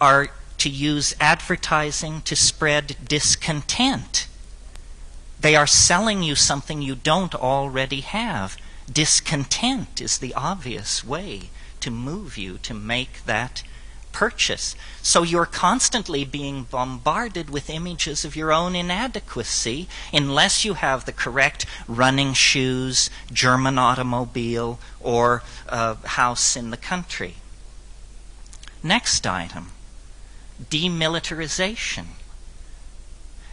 are 0.00 0.28
to 0.58 0.68
use 0.68 1.14
advertising 1.20 2.22
to 2.22 2.36
spread 2.36 2.96
discontent. 3.08 4.28
They 5.40 5.56
are 5.56 5.66
selling 5.66 6.22
you 6.22 6.36
something 6.36 6.82
you 6.82 6.94
don't 6.94 7.34
already 7.34 8.00
have. 8.02 8.56
Discontent 8.90 10.00
is 10.00 10.18
the 10.18 10.34
obvious 10.34 11.02
way 11.02 11.50
to 11.80 11.90
move 11.90 12.38
you 12.38 12.58
to 12.58 12.74
make 12.74 13.24
that 13.24 13.64
purchase. 14.12 14.76
So 15.02 15.22
you're 15.22 15.46
constantly 15.46 16.24
being 16.24 16.64
bombarded 16.64 17.50
with 17.50 17.70
images 17.70 18.24
of 18.24 18.36
your 18.36 18.52
own 18.52 18.76
inadequacy 18.76 19.88
unless 20.12 20.64
you 20.64 20.74
have 20.74 21.04
the 21.04 21.12
correct 21.12 21.66
running 21.88 22.34
shoes, 22.34 23.10
German 23.32 23.78
automobile, 23.78 24.78
or 25.00 25.42
uh, 25.68 25.96
house 26.04 26.56
in 26.56 26.70
the 26.70 26.76
country. 26.76 27.34
Next 28.82 29.26
item 29.26 29.70
demilitarization. 30.70 32.06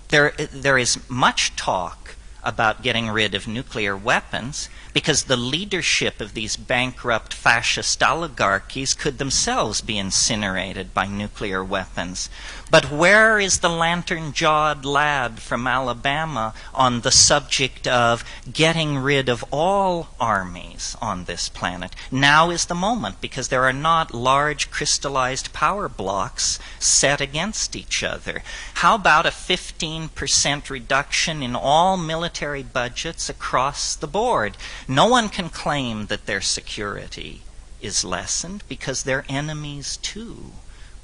There, 0.10 0.32
there 0.52 0.78
is 0.78 1.00
much 1.10 1.56
talk 1.56 2.16
about 2.50 2.82
getting 2.82 3.10
rid 3.10 3.34
of 3.34 3.48
nuclear 3.48 3.96
weapons 3.96 4.68
because 4.92 5.26
the 5.26 5.38
leadership 5.38 6.20
of 6.20 6.34
these 6.34 6.58
bankrupt 6.58 7.34
fascist 7.34 8.02
oligarchies 8.02 8.94
could 8.94 9.18
themselves 9.18 9.82
be 9.82 9.98
incinerated 9.98 10.94
by 10.94 11.06
nuclear 11.06 11.64
weapons. 11.64 12.30
But 12.72 12.92
where 12.92 13.40
is 13.40 13.60
the 13.60 13.70
lantern 13.70 14.34
jawed 14.34 14.86
lad 14.86 15.40
from 15.40 15.68
Alabama 15.68 16.54
on 16.74 17.02
the 17.02 17.12
subject 17.12 17.88
of 17.88 18.24
getting 18.52 18.98
rid 18.98 19.30
of 19.30 19.46
all 19.52 20.10
armies 20.20 20.98
on 21.02 21.26
this 21.26 21.50
planet? 21.50 21.96
Now 22.12 22.50
is 22.50 22.66
the 22.66 22.76
moment 22.76 23.22
because 23.22 23.50
there 23.50 23.66
are 23.66 23.74
not 23.74 24.14
large 24.14 24.72
crystallized 24.72 25.54
power 25.54 25.88
blocks 25.88 26.60
set 26.80 27.22
against 27.22 27.76
each 27.76 28.04
other. 28.04 28.42
How 28.76 28.96
about 28.96 29.26
a 29.26 29.30
15% 29.30 30.70
reduction 30.70 31.44
in 31.44 31.56
all 31.56 31.96
military 31.96 32.39
budgets 32.40 33.30
across 33.30 33.96
the 33.96 34.08
board? 34.08 34.56
No 34.88 35.08
one 35.08 35.28
can 35.28 35.50
claim 35.50 36.06
that 36.06 36.26
their 36.26 36.40
security 36.40 37.42
is 37.82 38.06
lessened 38.06 38.64
because 38.70 39.04
their 39.04 39.26
enemies 39.28 39.98
too 39.98 40.52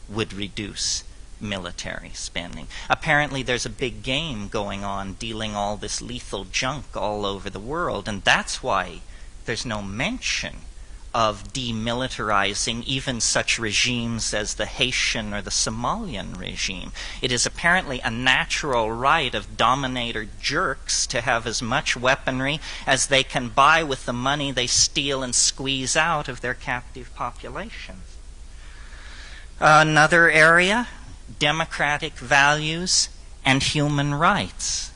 would 0.07 0.31
reduce 0.33 1.03
military 1.41 2.11
spending. 2.13 2.67
Apparently, 2.89 3.43
there's 3.43 3.65
a 3.65 3.69
big 3.69 4.01
game 4.01 4.47
going 4.47 4.85
on 4.85 5.13
dealing 5.13 5.55
all 5.55 5.75
this 5.75 6.01
lethal 6.01 6.45
junk 6.45 6.95
all 6.95 7.25
over 7.25 7.49
the 7.49 7.59
world, 7.59 8.07
and 8.07 8.23
that's 8.23 8.63
why 8.63 9.01
there's 9.45 9.65
no 9.65 9.81
mention 9.81 10.61
of 11.15 11.53
demilitarizing 11.53 12.83
even 12.83 13.21
such 13.21 13.57
regimes 13.57 14.33
as 14.33 14.55
the 14.55 14.65
Haitian 14.65 15.33
or 15.33 15.41
the 15.41 15.49
Somalian 15.49 16.37
regime. 16.37 16.91
It 17.21 17.31
is 17.31 17.45
apparently 17.45 18.01
a 18.01 18.11
natural 18.11 18.91
right 18.91 19.33
of 19.33 19.55
dominator 19.55 20.27
jerks 20.41 21.07
to 21.07 21.21
have 21.21 21.47
as 21.47 21.61
much 21.61 21.95
weaponry 21.95 22.59
as 22.85 23.07
they 23.07 23.23
can 23.23 23.47
buy 23.47 23.81
with 23.81 24.05
the 24.05 24.11
money 24.11 24.51
they 24.51 24.67
steal 24.67 25.23
and 25.23 25.33
squeeze 25.33 25.95
out 25.95 26.27
of 26.27 26.41
their 26.41 26.53
captive 26.53 27.15
population. 27.15 28.01
Another 29.57 30.29
area 30.29 30.89
democratic 31.39 32.17
values 32.17 33.07
and 33.45 33.63
human 33.63 34.13
rights. 34.13 34.91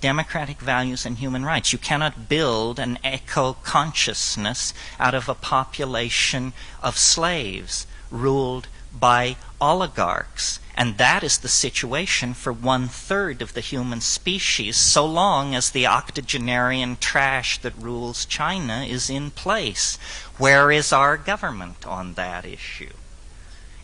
Democratic 0.00 0.60
values 0.60 1.04
and 1.04 1.18
human 1.18 1.44
rights. 1.44 1.72
You 1.72 1.78
cannot 1.78 2.28
build 2.28 2.78
an 2.78 2.98
eco 3.04 3.54
consciousness 3.62 4.72
out 4.98 5.14
of 5.14 5.28
a 5.28 5.34
population 5.34 6.52
of 6.82 6.96
slaves 6.96 7.86
ruled 8.10 8.68
by 8.92 9.36
oligarchs. 9.60 10.58
And 10.74 10.96
that 10.96 11.22
is 11.22 11.38
the 11.38 11.48
situation 11.48 12.32
for 12.32 12.52
one 12.52 12.88
third 12.88 13.42
of 13.42 13.52
the 13.52 13.60
human 13.60 14.00
species, 14.00 14.76
so 14.76 15.04
long 15.04 15.54
as 15.54 15.70
the 15.70 15.86
octogenarian 15.86 16.96
trash 16.96 17.58
that 17.58 17.76
rules 17.76 18.24
China 18.24 18.82
is 18.82 19.10
in 19.10 19.30
place. 19.30 19.96
Where 20.38 20.72
is 20.72 20.92
our 20.92 21.16
government 21.18 21.86
on 21.86 22.14
that 22.14 22.46
issue? 22.46 22.94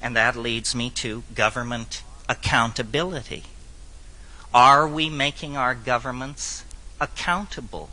And 0.01 0.17
that 0.17 0.37
leads 0.37 0.75
me 0.75 0.89
to 0.91 1.25
government 1.35 2.03
accountability. 2.29 3.45
Are 4.57 4.89
we 4.89 5.11
making 5.11 5.55
our 5.59 5.75
governments 5.75 6.65
accountable 6.99 7.91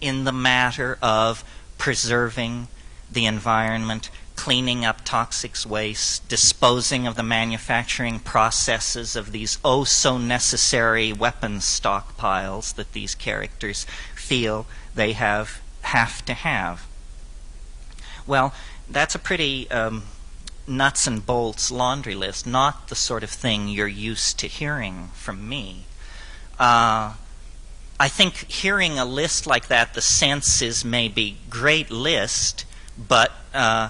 in 0.00 0.22
the 0.22 0.30
matter 0.30 0.96
of 1.02 1.42
preserving 1.78 2.68
the 3.10 3.26
environment, 3.26 4.08
cleaning 4.36 4.84
up 4.84 5.04
toxic 5.04 5.56
waste, 5.66 6.28
disposing 6.28 7.08
of 7.08 7.16
the 7.16 7.24
manufacturing 7.24 8.20
processes 8.20 9.16
of 9.16 9.32
these 9.32 9.58
oh 9.64 9.82
so 9.82 10.16
necessary 10.16 11.12
weapons 11.12 11.64
stockpiles 11.64 12.72
that 12.76 12.92
these 12.92 13.16
characters 13.16 13.84
feel 14.14 14.66
they 14.94 15.14
have 15.14 15.60
have 15.82 16.24
to 16.26 16.34
have? 16.34 16.86
Well, 18.28 18.54
that's 18.88 19.16
a 19.16 19.18
pretty 19.18 19.68
um, 19.72 20.04
nuts 20.70 21.08
and 21.08 21.26
bolts 21.26 21.70
laundry 21.70 22.14
list, 22.14 22.46
not 22.46 22.88
the 22.88 22.94
sort 22.94 23.24
of 23.24 23.30
thing 23.30 23.68
you're 23.68 23.88
used 23.88 24.38
to 24.38 24.46
hearing 24.46 25.08
from 25.14 25.48
me. 25.48 25.86
Uh, 26.60 27.14
I 27.98 28.08
think 28.08 28.50
hearing 28.50 28.98
a 28.98 29.06
list 29.06 29.46
like 29.46 29.68
that, 29.68 29.94
the 29.94 30.02
sense 30.02 30.60
is 30.60 30.84
maybe 30.84 31.38
great 31.48 31.90
list, 31.90 32.66
but 32.98 33.32
uh, 33.54 33.88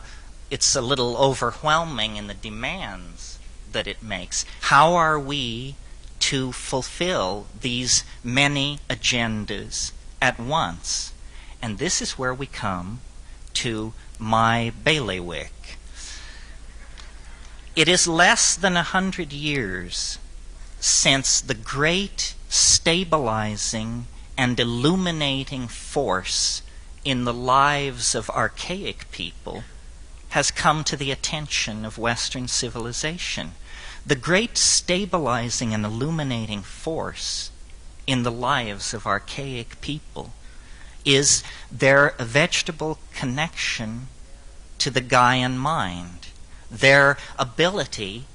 it's 0.50 0.76
a 0.76 0.80
little 0.80 1.16
overwhelming 1.16 2.14
in 2.16 2.28
the 2.28 2.34
demands 2.34 3.40
that 3.72 3.88
it 3.88 4.04
makes. 4.04 4.44
How 4.62 4.94
are 4.94 5.18
we 5.18 5.74
to 6.20 6.52
fulfill 6.52 7.46
these 7.60 8.04
many 8.22 8.78
agendas 8.88 9.90
at 10.22 10.38
once? 10.38 11.12
And 11.60 11.78
this 11.78 12.00
is 12.00 12.16
where 12.16 12.34
we 12.34 12.46
come 12.46 13.00
to 13.54 13.94
my 14.16 14.72
bailiwick. 14.84 15.76
It 17.74 17.88
is 17.88 18.06
less 18.06 18.54
than 18.54 18.76
a 18.76 18.84
hundred 18.84 19.32
years 19.32 20.18
since 20.78 21.40
the 21.40 21.54
great 21.54 22.34
stabilizing 22.50 24.06
and 24.36 24.60
illuminating 24.60 25.68
force 25.68 26.62
in 27.04 27.24
the 27.24 27.32
lives 27.32 28.14
of 28.14 28.28
archaic 28.30 29.10
people 29.10 29.64
has 30.30 30.50
come 30.50 30.84
to 30.84 30.96
the 30.96 31.10
attention 31.10 31.84
of 31.84 31.96
Western 31.96 32.46
civilization. 32.46 33.52
The 34.04 34.14
great 34.16 34.58
stabilizing 34.58 35.72
and 35.72 35.84
illuminating 35.84 36.62
force 36.62 37.50
in 38.06 38.22
the 38.22 38.30
lives 38.30 38.92
of 38.92 39.06
archaic 39.06 39.80
people 39.80 40.32
is 41.04 41.42
their 41.72 42.14
vegetable 42.18 42.98
connection 43.14 44.08
to 44.78 44.90
the 44.90 45.00
Gaian 45.00 45.56
mind 45.56 46.28
their 46.70 47.18
ability 47.38 48.26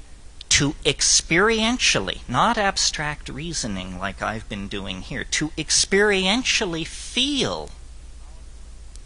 to 0.56 0.72
experientially, 0.86 2.22
not 2.30 2.58
abstract 2.58 3.28
reasoning 3.28 4.00
like 4.00 4.22
I've 4.22 4.48
been 4.48 4.70
doing 4.70 5.02
here, 5.02 5.26
to 5.26 5.50
experientially 5.58 6.88
feel 6.88 7.72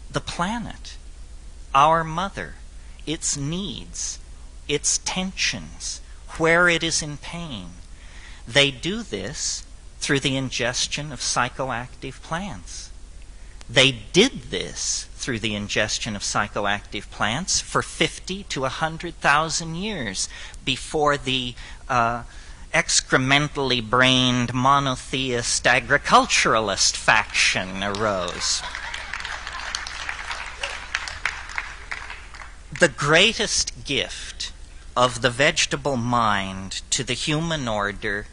the 0.08 0.20
planet, 0.20 0.96
our 1.74 2.04
mother, 2.04 2.54
its 3.04 3.36
needs, 3.36 4.20
its 4.68 4.98
tensions, 4.98 6.00
where 6.38 6.68
it 6.68 6.84
is 6.84 7.02
in 7.02 7.16
pain. 7.16 7.70
They 8.46 8.70
do 8.70 9.02
this 9.02 9.64
through 9.98 10.20
the 10.20 10.36
ingestion 10.36 11.10
of 11.10 11.18
psychoactive 11.18 12.22
plants. 12.22 12.90
They 13.68 13.90
did 14.12 14.52
this 14.52 15.08
through 15.20 15.38
the 15.38 15.54
ingestion 15.54 16.16
of 16.16 16.22
psychoactive 16.22 17.10
plants 17.10 17.60
for 17.60 17.82
50 17.82 18.44
to 18.44 18.62
100,000 18.62 19.74
years 19.74 20.28
before 20.64 21.18
the 21.18 21.54
uh, 21.88 22.22
excrementally 22.72 23.82
brained 23.88 24.54
monotheist 24.54 25.66
agriculturalist 25.66 26.96
faction 26.96 27.82
arose. 27.84 28.62
The 32.78 32.88
greatest 32.88 33.84
gift 33.84 34.52
of 34.96 35.20
the 35.20 35.30
vegetable 35.30 35.98
mind 35.98 36.80
to 36.90 37.04
the 37.04 37.12
human 37.12 37.68
order 37.68 38.26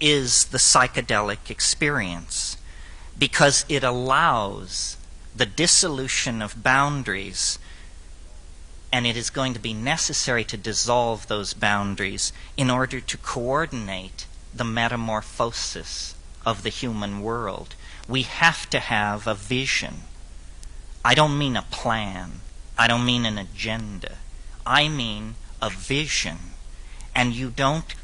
is 0.00 0.46
the 0.46 0.58
psychedelic 0.58 1.48
experience 1.48 2.56
because 3.16 3.64
it 3.68 3.84
allows 3.84 4.96
the 5.34 5.46
dissolution 5.46 6.42
of 6.42 6.62
boundaries, 6.62 7.58
and 8.92 9.06
it 9.06 9.16
is 9.16 9.30
going 9.30 9.54
to 9.54 9.60
be 9.60 9.72
necessary 9.72 10.44
to 10.44 10.56
dissolve 10.56 11.26
those 11.26 11.54
boundaries 11.54 12.32
in 12.56 12.70
order 12.70 13.00
to 13.00 13.16
coordinate 13.16 14.26
the 14.54 14.64
metamorphosis 14.64 16.14
of 16.44 16.62
the 16.62 16.68
human 16.68 17.22
world. 17.22 17.74
We 18.06 18.22
have 18.22 18.68
to 18.70 18.80
have 18.80 19.26
a 19.26 19.34
vision. 19.34 20.02
I 21.04 21.14
don't 21.14 21.38
mean 21.38 21.56
a 21.56 21.62
plan, 21.62 22.40
I 22.76 22.86
don't 22.86 23.04
mean 23.04 23.24
an 23.24 23.38
agenda. 23.38 24.18
I 24.66 24.88
mean 24.88 25.34
a 25.60 25.70
vision. 25.70 26.38
And 27.14 27.32
you 27.32 27.50
don't, 27.50 27.94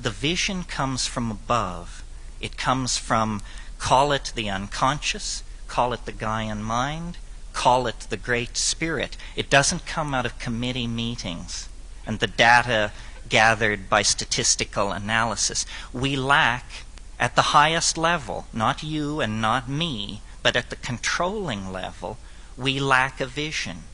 the 0.00 0.10
vision 0.10 0.64
comes 0.64 1.06
from 1.06 1.30
above. 1.30 2.02
It 2.40 2.56
comes 2.56 2.96
from, 2.96 3.40
call 3.78 4.12
it 4.12 4.32
the 4.34 4.50
unconscious, 4.50 5.42
call 5.72 5.94
it 5.94 6.04
the 6.04 6.12
Gaian 6.12 6.60
mind, 6.60 7.16
call 7.54 7.86
it 7.86 8.00
the 8.10 8.16
Great 8.18 8.58
Spirit. 8.58 9.16
It 9.34 9.48
doesn't 9.48 9.86
come 9.86 10.12
out 10.12 10.26
of 10.26 10.38
committee 10.38 10.86
meetings. 10.86 11.66
and 12.06 12.18
the 12.18 12.26
data 12.26 12.92
gathered 13.30 13.88
by 13.88 14.02
statistical 14.02 14.92
analysis. 14.92 15.64
We 15.90 16.14
lack, 16.14 16.84
at 17.18 17.36
the 17.36 17.54
highest 17.56 17.96
level, 17.96 18.46
not 18.52 18.82
you 18.82 19.22
and 19.22 19.40
not 19.40 19.66
me, 19.66 20.20
but 20.42 20.56
at 20.56 20.68
the 20.68 20.76
controlling 20.76 21.72
level, 21.72 22.18
we 22.58 22.78
lack 22.78 23.18
a 23.20 23.26
vision. 23.26 23.84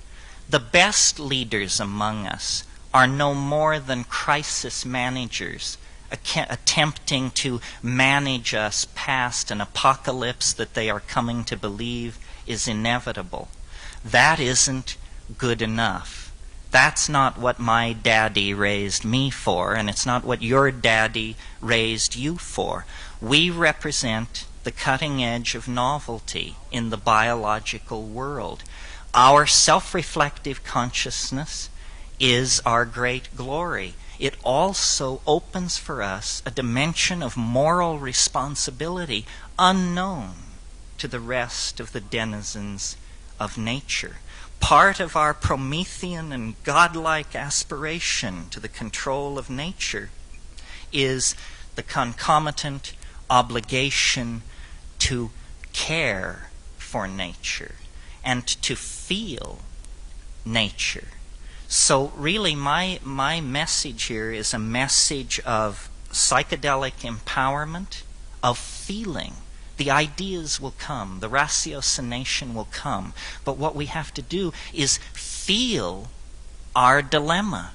The 0.49 0.59
best 0.59 1.21
leaders 1.21 1.79
among 1.79 2.27
us 2.27 2.65
are 2.93 3.07
no 3.07 3.35
more 3.35 3.79
than 3.79 4.03
crisis 4.03 4.85
managers 4.85 5.79
attempting 6.11 7.31
to 7.33 7.61
manage 7.83 8.55
us 8.55 8.87
past 8.95 9.51
an 9.51 9.61
apocalypse 9.61 10.53
that 10.53 10.75
they 10.75 10.89
are 10.89 11.01
coming 11.01 11.45
to 11.45 11.57
believe 11.57 12.19
is 12.47 12.67
inevitable. 12.67 13.49
That 14.05 14.41
isn't 14.41 14.97
good 15.37 15.61
enough. 15.61 16.33
That's 16.71 17.09
not 17.09 17.39
what 17.39 17.59
my 17.59 17.93
daddy 17.95 18.53
raised 18.53 19.05
me 19.05 19.31
for, 19.31 19.75
and 19.75 19.89
it's 19.89 20.05
not 20.05 20.25
what 20.25 20.43
your 20.43 20.71
daddy 20.71 21.37
raised 21.61 22.15
you 22.15 22.37
for. 22.37 22.85
We 23.21 23.49
represent 23.49 24.47
the 24.65 24.71
cutting 24.73 25.25
edge 25.25 25.55
of 25.55 25.67
novelty 25.67 26.57
in 26.71 26.91
the 26.91 26.99
biological 26.99 28.03
world. 28.03 28.65
Our 29.15 29.47
self 29.47 29.95
reflective 29.95 30.63
consciousness 30.63 31.71
is 32.21 32.61
our 32.67 32.85
great 32.85 33.35
glory. 33.35 33.95
It 34.19 34.35
also 34.43 35.21
opens 35.27 35.79
for 35.79 36.03
us 36.03 36.43
a 36.45 36.51
dimension 36.51 37.23
of 37.23 37.37
moral 37.37 37.99
responsibility 37.99 39.25
unknown 39.59 40.35
to 40.99 41.07
the 41.07 41.21
rest 41.21 41.79
of 41.79 41.93
the 41.93 42.01
denizens 42.01 42.97
of 43.39 43.57
nature. 43.57 44.17
Part 44.59 44.99
of 44.99 45.15
our 45.15 45.33
Promethean 45.33 46.33
and 46.33 46.61
godlike 46.65 47.37
aspiration 47.37 48.49
to 48.51 48.59
the 48.59 48.69
control 48.69 49.39
of 49.39 49.49
nature 49.49 50.11
is 50.93 51.37
the 51.77 51.83
concomitant 51.85 52.95
obligation 53.31 54.43
to 54.99 55.31
care 55.73 56.49
for 56.77 57.07
nature 57.07 57.77
and 58.25 58.45
to 58.47 58.75
feel 58.75 59.61
nature. 60.45 61.09
So 61.71 62.13
really 62.17 62.55
my 62.55 62.99
my 63.05 63.43
message 63.43 64.05
here 64.05 64.33
is 64.33 64.55
a 64.55 64.59
message 64.59 65.39
of 65.41 65.91
psychedelic 66.11 67.05
empowerment, 67.05 68.05
of 68.43 68.57
feeling. 68.57 69.35
The 69.77 69.91
ideas 69.91 70.59
will 70.63 70.75
come, 70.79 71.21
the 71.21 71.29
ratiocination 71.29 72.55
will 72.55 72.69
come, 72.73 73.13
but 73.45 73.59
what 73.59 73.77
we 73.77 73.85
have 73.85 74.15
to 74.15 74.23
do 74.23 74.55
is 74.73 74.97
feel 75.13 76.09
our 76.75 77.03
dilemma. 77.03 77.73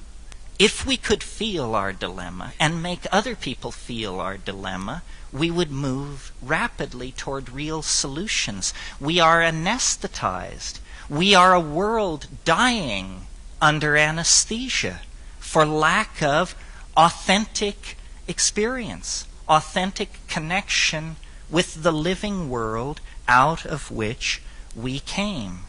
If 0.58 0.84
we 0.84 0.96
could 0.96 1.22
feel 1.22 1.76
our 1.76 1.92
dilemma 1.92 2.52
and 2.58 2.82
make 2.82 3.06
other 3.12 3.36
people 3.36 3.70
feel 3.70 4.18
our 4.18 4.36
dilemma, 4.36 5.04
we 5.32 5.52
would 5.52 5.70
move 5.70 6.32
rapidly 6.42 7.12
toward 7.12 7.48
real 7.48 7.80
solutions. 7.80 8.74
We 8.98 9.20
are 9.20 9.40
anesthetized. 9.40 10.80
We 11.08 11.32
are 11.32 11.54
a 11.54 11.60
world 11.60 12.26
dying 12.44 13.26
under 13.64 13.96
anesthesia 13.96 15.00
for 15.38 15.64
lack 15.64 16.22
of 16.22 16.54
authentic 16.98 17.96
experience, 18.28 19.26
authentic 19.48 20.10
connection 20.28 21.16
with 21.48 21.82
the 21.82 21.90
living 21.90 22.50
world 22.50 23.00
out 23.26 23.64
of 23.64 23.90
which 23.90 24.42
we 24.76 24.98
came. 24.98 25.60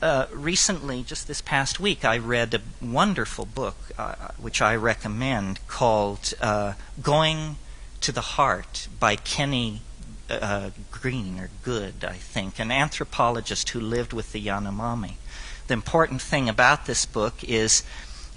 Uh, 0.00 0.26
recently, 0.32 1.02
just 1.02 1.26
this 1.26 1.40
past 1.40 1.80
week, 1.80 2.04
I 2.04 2.16
read 2.16 2.54
a 2.54 2.60
wonderful 2.80 3.44
book 3.44 3.76
uh, 3.98 4.14
which 4.38 4.62
I 4.62 4.76
recommend 4.76 5.66
called 5.66 6.32
uh, 6.40 6.74
Going 7.02 7.56
to 8.02 8.12
the 8.12 8.20
Heart 8.20 8.86
by 9.00 9.16
Kenny 9.16 9.80
uh, 10.30 10.70
Green, 10.92 11.40
or 11.40 11.50
Good, 11.64 12.04
I 12.04 12.12
think, 12.12 12.60
an 12.60 12.70
anthropologist 12.70 13.70
who 13.70 13.80
lived 13.80 14.12
with 14.12 14.30
the 14.30 14.46
Yanomami. 14.46 15.14
The 15.66 15.74
important 15.74 16.20
thing 16.20 16.48
about 16.48 16.86
this 16.86 17.06
book 17.06 17.42
is 17.42 17.82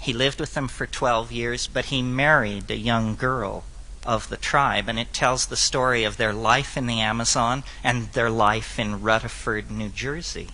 he 0.00 0.12
lived 0.12 0.40
with 0.40 0.54
them 0.54 0.68
for 0.68 0.86
12 0.86 1.32
years, 1.32 1.66
but 1.66 1.86
he 1.86 2.02
married 2.02 2.70
a 2.70 2.76
young 2.76 3.16
girl 3.16 3.64
of 4.06 4.28
the 4.28 4.36
tribe, 4.36 4.88
and 4.88 4.98
it 4.98 5.12
tells 5.12 5.46
the 5.46 5.56
story 5.56 6.04
of 6.04 6.16
their 6.16 6.32
life 6.32 6.76
in 6.76 6.86
the 6.86 7.00
Amazon 7.00 7.64
and 7.84 8.12
their 8.12 8.30
life 8.30 8.78
in 8.78 9.02
Rutherford, 9.02 9.70
New 9.70 9.90
Jersey. 9.90 10.48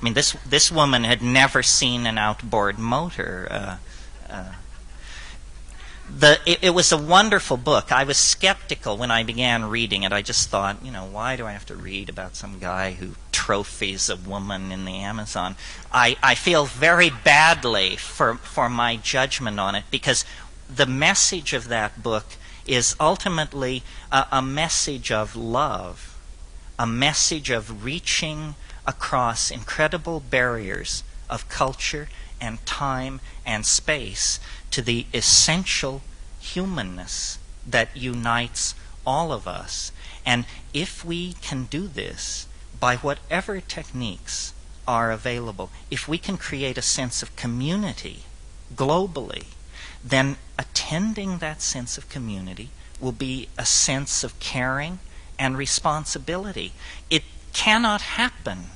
I 0.00 0.04
mean, 0.04 0.14
this 0.14 0.36
this 0.44 0.70
woman 0.70 1.04
had 1.04 1.22
never 1.22 1.62
seen 1.62 2.06
an 2.06 2.18
outboard 2.18 2.78
motor. 2.78 3.48
Uh, 3.50 3.76
uh, 4.28 4.52
the 6.08 6.38
it, 6.46 6.58
it, 6.62 6.70
was 6.70 6.92
a 6.92 6.96
wonderful 6.96 7.56
book. 7.56 7.90
I 7.90 8.04
was 8.04 8.16
skeptical 8.16 8.96
when 8.96 9.10
I 9.10 9.22
began 9.22 9.64
reading 9.64 10.04
it. 10.04 10.12
I 10.12 10.22
just 10.22 10.48
thought, 10.48 10.84
you 10.84 10.92
know, 10.92 11.04
why 11.04 11.36
do 11.36 11.46
I 11.46 11.52
have 11.52 11.66
to 11.66 11.76
read 11.76 12.08
about 12.08 12.36
some 12.36 12.58
guy 12.58 12.92
who 12.92 13.12
trophies 13.32 14.08
a 14.08 14.16
woman 14.16 14.70
in 14.70 14.84
the 14.84 14.96
Amazon? 14.96 15.56
I, 15.92 16.16
I 16.22 16.34
feel 16.34 16.64
very 16.66 17.10
badly 17.10 17.96
for 17.96 18.36
for 18.36 18.68
my 18.68 18.96
judgment 18.96 19.58
on 19.58 19.74
it 19.74 19.84
because 19.90 20.24
the 20.74 20.86
message 20.86 21.52
of 21.52 21.68
that 21.68 22.02
book 22.02 22.24
is 22.66 22.96
ultimately 23.00 23.82
a, 24.12 24.26
a 24.32 24.42
message 24.42 25.10
of 25.10 25.36
love, 25.36 26.18
a 26.78 26.86
message 26.86 27.50
of 27.50 27.84
reaching 27.84 28.54
across 28.86 29.50
incredible 29.50 30.20
barriers 30.20 31.02
of 31.28 31.48
culture 31.48 32.08
and 32.40 32.64
time 32.66 33.20
and 33.44 33.64
space 33.64 34.38
to 34.70 34.82
the 34.82 35.06
essential 35.12 36.02
humanness 36.40 37.38
that 37.66 37.96
unites 37.96 38.74
all 39.06 39.32
of 39.32 39.46
us. 39.46 39.92
And 40.24 40.44
if 40.74 41.04
we 41.04 41.34
can 41.34 41.64
do 41.64 41.86
this 41.88 42.46
by 42.78 42.96
whatever 42.96 43.60
techniques 43.60 44.52
are 44.86 45.10
available, 45.10 45.70
if 45.90 46.06
we 46.06 46.18
can 46.18 46.36
create 46.36 46.78
a 46.78 46.82
sense 46.82 47.22
of 47.22 47.34
community 47.36 48.24
globally, 48.74 49.46
then 50.04 50.36
attending 50.58 51.38
that 51.38 51.62
sense 51.62 51.98
of 51.98 52.08
community 52.08 52.70
will 53.00 53.12
be 53.12 53.48
a 53.58 53.66
sense 53.66 54.24
of 54.24 54.38
caring 54.40 54.98
and 55.38 55.56
responsibility. 55.56 56.72
It 57.10 57.24
cannot 57.52 58.02
happen 58.02 58.66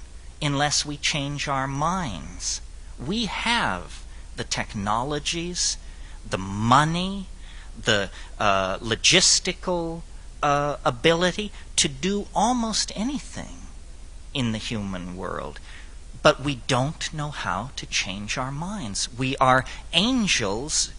unless 0.43 0.85
we 0.85 0.97
change 0.97 1.49
our 1.49 1.67
minds. 1.67 2.61
We 2.99 3.27
have 3.27 4.00
the 4.41 4.45
technologies, 4.45 5.77
the 6.27 6.39
money, 6.39 7.27
the 7.79 8.09
uh, 8.39 8.79
logistical 8.79 10.01
uh, 10.43 10.79
ability 10.83 11.53
to 11.77 11.89
do 11.89 12.27
almost 12.35 12.91
anything 12.97 13.59
in 14.33 14.53
the 14.53 14.59
human 14.59 15.15
world. 15.15 15.61
But 16.23 16.41
we 16.41 16.55
don't 16.67 17.13
know 17.13 17.29
how 17.29 17.69
to 17.77 17.85
change 17.85 18.39
our 18.39 18.51
minds. 18.51 19.11
We 19.13 19.37
are 19.37 19.67
angels 19.93 20.91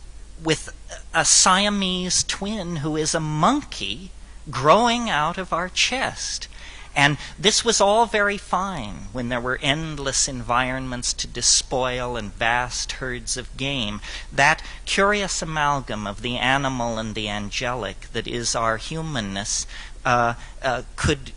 with 0.44 0.70
a 1.12 1.26
Siamese 1.26 2.24
twin 2.24 2.78
who 2.78 2.96
is 2.96 3.16
a 3.16 3.20
monkey 3.20 4.12
growing 4.52 5.10
out 5.10 5.40
of 5.40 5.52
our 5.52 5.70
chest. 5.70 6.48
And 6.96 7.18
this 7.40 7.64
was 7.64 7.80
all 7.80 8.06
very 8.06 8.38
fine 8.38 9.08
when 9.14 9.30
there 9.30 9.40
were 9.40 9.60
endless 9.62 10.28
environments 10.28 11.14
to 11.14 11.28
despoil 11.28 12.18
and 12.18 12.34
vast 12.34 12.94
herds 12.94 13.38
of 13.38 13.56
game. 13.56 14.02
That 14.32 14.62
curious 14.86 15.42
amalgam 15.42 16.06
of 16.06 16.22
the 16.22 16.38
animal 16.38 16.98
and 16.98 17.16
the 17.16 17.30
angelic 17.30 18.12
that 18.12 18.28
is 18.28 18.56
our 18.56 18.78
humanness 18.78 19.66
uh, 20.04 20.34
uh, 20.62 20.84
could 20.96 21.32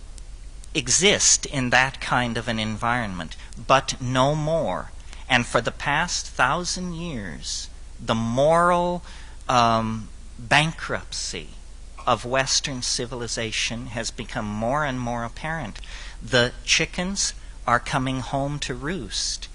exist 0.74 1.46
in 1.46 1.70
that 1.70 2.00
kind 2.00 2.36
of 2.36 2.48
an 2.48 2.58
environment, 2.58 3.36
but 3.68 4.00
no 4.00 4.34
more. 4.34 4.90
And 5.28 5.46
for 5.46 5.60
the 5.60 5.70
past 5.70 6.26
thousand 6.26 6.94
years, 6.94 7.68
the 8.00 8.14
moral 8.14 9.02
um, 9.48 10.08
bankruptcy 10.36 11.50
of 12.06 12.24
Western 12.24 12.82
civilization 12.82 13.86
has 13.86 14.10
become 14.10 14.46
more 14.46 14.84
and 14.84 15.00
more 15.00 15.24
apparent. 15.24 15.80
The 16.22 16.52
chickens 16.64 17.34
are 17.66 17.80
coming 17.80 18.20
home 18.20 18.58
to 18.60 18.74
roost. 18.74 19.48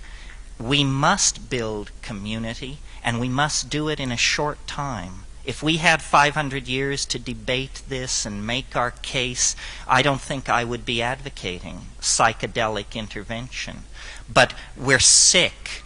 We 0.59 0.83
must 0.83 1.49
build 1.49 1.91
community, 2.01 2.79
and 3.03 3.19
we 3.19 3.29
must 3.29 3.69
do 3.69 3.87
it 3.87 3.99
in 3.99 4.11
a 4.11 4.17
short 4.17 4.65
time. 4.67 5.25
If 5.45 5.63
we 5.63 5.77
had 5.77 6.01
500 6.01 6.67
years 6.67 7.05
to 7.07 7.17
debate 7.17 7.81
this 7.87 8.25
and 8.25 8.45
make 8.45 8.75
our 8.75 8.91
case, 8.91 9.55
I 9.87 10.01
don't 10.01 10.21
think 10.21 10.49
I 10.49 10.63
would 10.63 10.85
be 10.85 11.01
advocating 11.01 11.87
psychedelic 12.01 12.93
intervention. 12.93 13.83
But 14.31 14.53
we're 14.75 14.99
sick. 14.99 15.83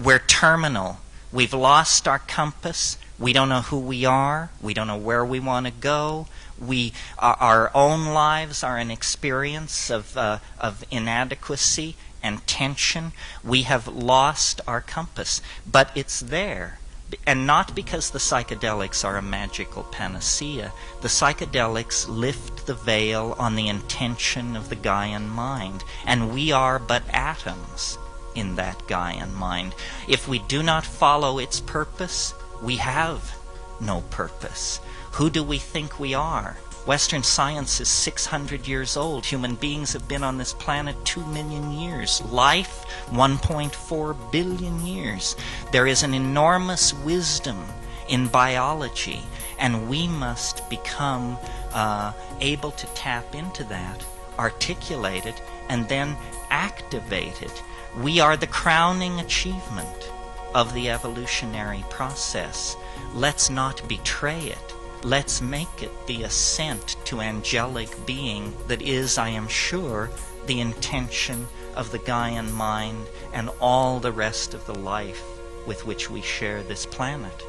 We're 0.00 0.18
terminal. 0.18 0.98
We've 1.32 1.54
lost 1.54 2.06
our 2.06 2.18
compass. 2.18 2.98
We 3.20 3.34
don't 3.34 3.50
know 3.50 3.60
who 3.60 3.78
we 3.78 4.06
are. 4.06 4.50
We 4.62 4.72
don't 4.72 4.86
know 4.86 4.96
where 4.96 5.24
we 5.24 5.38
want 5.40 5.66
to 5.66 5.72
go. 5.72 6.26
We, 6.58 6.94
our, 7.18 7.36
our 7.38 7.70
own 7.74 8.06
lives 8.06 8.64
are 8.64 8.78
an 8.78 8.90
experience 8.90 9.90
of, 9.90 10.16
uh, 10.16 10.38
of 10.58 10.84
inadequacy 10.90 11.96
and 12.22 12.46
tension. 12.46 13.12
We 13.44 13.62
have 13.62 13.86
lost 13.86 14.62
our 14.66 14.80
compass, 14.80 15.42
but 15.70 15.90
it's 15.94 16.20
there. 16.20 16.78
and 17.26 17.46
not 17.46 17.74
because 17.74 18.10
the 18.10 18.18
psychedelics 18.18 19.04
are 19.04 19.16
a 19.16 19.22
magical 19.22 19.82
panacea. 19.82 20.72
The 21.02 21.08
psychedelics 21.08 22.08
lift 22.08 22.66
the 22.66 22.74
veil 22.74 23.34
on 23.38 23.56
the 23.56 23.68
intention 23.68 24.56
of 24.56 24.68
the 24.68 24.76
Gaian 24.76 25.28
mind, 25.28 25.84
and 26.06 26.32
we 26.32 26.52
are 26.52 26.78
but 26.78 27.02
atoms 27.12 27.98
in 28.34 28.54
that 28.56 28.78
Gaian 28.86 29.34
mind. 29.34 29.74
If 30.08 30.28
we 30.28 30.38
do 30.38 30.62
not 30.62 30.86
follow 30.86 31.38
its 31.38 31.60
purpose, 31.60 32.32
we 32.62 32.76
have 32.76 33.36
no 33.80 34.02
purpose. 34.10 34.80
Who 35.12 35.30
do 35.30 35.42
we 35.42 35.58
think 35.58 35.98
we 35.98 36.14
are? 36.14 36.56
Western 36.86 37.22
science 37.22 37.80
is 37.80 37.88
600 37.88 38.66
years 38.66 38.96
old. 38.96 39.26
Human 39.26 39.54
beings 39.54 39.92
have 39.92 40.08
been 40.08 40.24
on 40.24 40.38
this 40.38 40.54
planet 40.54 40.96
2 41.04 41.24
million 41.26 41.70
years. 41.72 42.22
Life, 42.22 42.84
1.4 43.10 44.32
billion 44.32 44.84
years. 44.84 45.36
There 45.72 45.86
is 45.86 46.02
an 46.02 46.14
enormous 46.14 46.94
wisdom 46.94 47.62
in 48.08 48.28
biology, 48.28 49.20
and 49.58 49.88
we 49.88 50.08
must 50.08 50.68
become 50.70 51.38
uh, 51.72 52.12
able 52.40 52.70
to 52.72 52.86
tap 52.88 53.34
into 53.34 53.62
that, 53.64 54.04
articulate 54.38 55.26
it, 55.26 55.40
and 55.68 55.88
then 55.88 56.16
activate 56.50 57.42
it. 57.42 57.62
We 58.00 58.20
are 58.20 58.36
the 58.36 58.46
crowning 58.46 59.20
achievement 59.20 60.10
of 60.54 60.72
the 60.74 60.90
evolutionary 60.90 61.84
process. 61.90 62.76
Let's 63.14 63.50
not 63.50 63.86
betray 63.88 64.40
it. 64.40 64.74
Let's 65.02 65.40
make 65.40 65.82
it 65.82 65.92
the 66.06 66.24
ascent 66.24 66.96
to 67.06 67.20
angelic 67.20 68.06
being 68.06 68.54
that 68.66 68.82
is, 68.82 69.18
I 69.18 69.30
am 69.30 69.48
sure, 69.48 70.10
the 70.46 70.60
intention 70.60 71.46
of 71.74 71.90
the 71.90 71.98
Gaian 71.98 72.52
mind 72.52 73.06
and 73.32 73.50
all 73.60 73.98
the 73.98 74.12
rest 74.12 74.54
of 74.54 74.66
the 74.66 74.74
life 74.74 75.22
with 75.66 75.86
which 75.86 76.10
we 76.10 76.20
share 76.20 76.62
this 76.62 76.86
planet. 76.86 77.42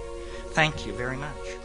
Thank 0.49 0.85
you 0.85 0.93
very 0.93 1.17
much. 1.17 1.60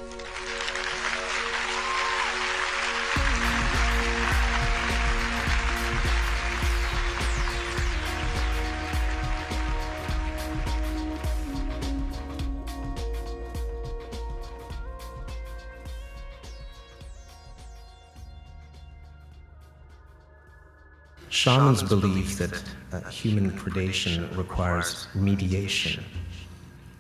Shamans 21.47 21.85
believe 21.85 22.39
that 22.39 22.61
uh, 22.93 23.09
human 23.09 23.53
predation 23.53 24.37
requires 24.37 25.07
mediation. 25.15 26.03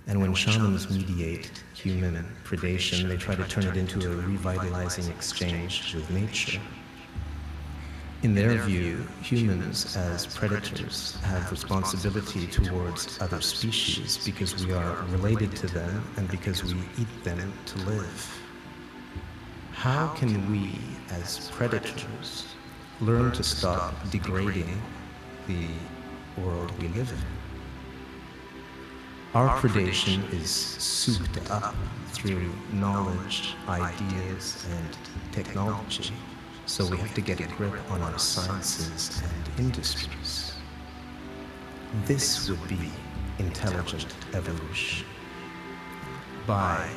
And 0.06 0.20
when 0.20 0.34
shamans 0.34 0.88
mediate 0.88 1.50
human 1.74 2.24
predation, 2.44 3.08
they 3.08 3.16
try 3.16 3.34
to 3.34 3.42
turn 3.48 3.64
it 3.64 3.76
into 3.76 4.08
a 4.08 4.14
revitalizing 4.14 5.12
exchange 5.12 5.92
with 5.92 6.08
nature. 6.12 6.60
In 8.22 8.36
their 8.36 8.56
view, 8.58 9.04
humans 9.20 9.96
as 9.96 10.28
predators 10.28 11.16
have 11.22 11.50
responsibility 11.50 12.46
towards 12.46 13.20
other 13.20 13.40
species 13.40 14.24
because 14.24 14.64
we 14.64 14.72
are 14.72 15.02
related 15.08 15.56
to 15.56 15.66
them 15.66 16.04
and 16.18 16.30
because 16.30 16.62
we 16.62 16.78
eat 17.00 17.24
them 17.24 17.52
to 17.64 17.78
live. 17.78 18.40
How 19.72 20.06
can 20.14 20.48
we, 20.52 20.78
as 21.10 21.50
predators, 21.50 22.55
learn 23.00 23.30
to 23.32 23.42
stop 23.42 23.94
degrading 24.10 24.80
the 25.46 25.66
world 26.40 26.72
we 26.80 26.88
live 26.88 27.10
in. 27.10 27.18
Our 29.34 29.58
predation 29.58 30.32
is 30.32 30.50
souped 30.50 31.50
up 31.50 31.74
through 32.12 32.50
knowledge, 32.72 33.54
ideas, 33.68 34.66
and 34.70 34.96
technology, 35.30 36.14
so 36.64 36.86
we 36.86 36.96
have 36.96 37.12
to 37.14 37.20
get 37.20 37.40
a 37.40 37.46
grip 37.48 37.74
on 37.90 38.00
our 38.00 38.18
sciences 38.18 39.22
and 39.22 39.66
industries. 39.66 40.54
This 42.06 42.48
would 42.48 42.66
be 42.66 42.90
intelligent 43.38 44.14
evolution. 44.32 45.06
By 46.46 46.88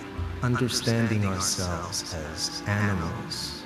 understanding 0.44 1.26
ourselves 1.26 2.14
as 2.14 2.64
animals 2.68 3.59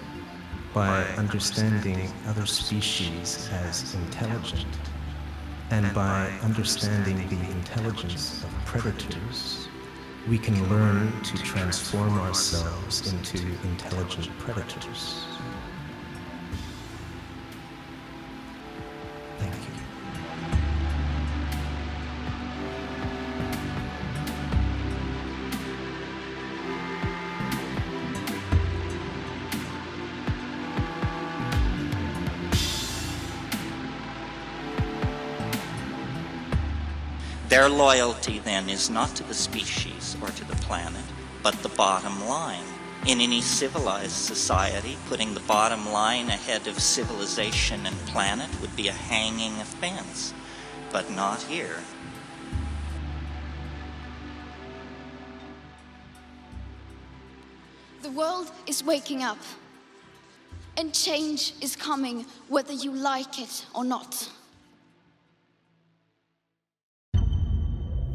by 0.73 1.03
understanding 1.17 2.11
other 2.27 2.45
species 2.45 3.49
as 3.51 3.93
intelligent, 3.93 4.65
and 5.69 5.93
by 5.93 6.29
understanding 6.41 7.17
the 7.29 7.51
intelligence 7.51 8.43
of 8.43 8.49
predators, 8.65 9.67
we 10.27 10.37
can 10.37 10.67
learn 10.69 11.11
to 11.21 11.37
transform 11.37 12.19
ourselves 12.19 13.13
into 13.13 13.45
intelligent 13.63 14.29
predators. 14.39 15.32
Their 37.63 37.71
loyalty 37.71 38.39
then 38.39 38.67
is 38.67 38.89
not 38.89 39.15
to 39.15 39.23
the 39.23 39.33
species 39.33 40.17
or 40.21 40.27
to 40.27 40.43
the 40.43 40.55
planet, 40.57 41.05
but 41.41 41.55
the 41.63 41.69
bottom 41.69 42.27
line. 42.27 42.65
In 43.07 43.21
any 43.21 43.39
civilized 43.39 44.11
society, 44.11 44.97
putting 45.07 45.33
the 45.33 45.39
bottom 45.39 45.89
line 45.89 46.27
ahead 46.27 46.67
of 46.67 46.77
civilization 46.77 47.85
and 47.85 47.95
planet 48.07 48.49
would 48.59 48.75
be 48.75 48.89
a 48.89 48.91
hanging 48.91 49.53
offense, 49.61 50.33
but 50.91 51.09
not 51.11 51.41
here. 51.43 51.79
The 58.01 58.11
world 58.11 58.51
is 58.67 58.83
waking 58.83 59.23
up, 59.23 59.39
and 60.75 60.93
change 60.93 61.53
is 61.61 61.77
coming 61.77 62.25
whether 62.49 62.73
you 62.73 62.91
like 62.91 63.39
it 63.39 63.65
or 63.73 63.85
not. 63.85 64.29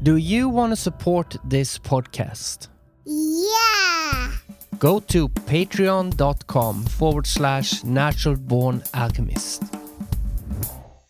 Do 0.00 0.16
you 0.16 0.48
want 0.48 0.70
to 0.70 0.76
support 0.76 1.36
this 1.44 1.76
podcast? 1.76 2.68
Yeah! 3.04 4.30
Go 4.78 5.00
to 5.00 5.28
patreon.com 5.28 6.84
forward 6.84 7.26
slash 7.26 7.82
natural 7.82 8.36
born 8.36 8.84
alchemist. 8.94 9.64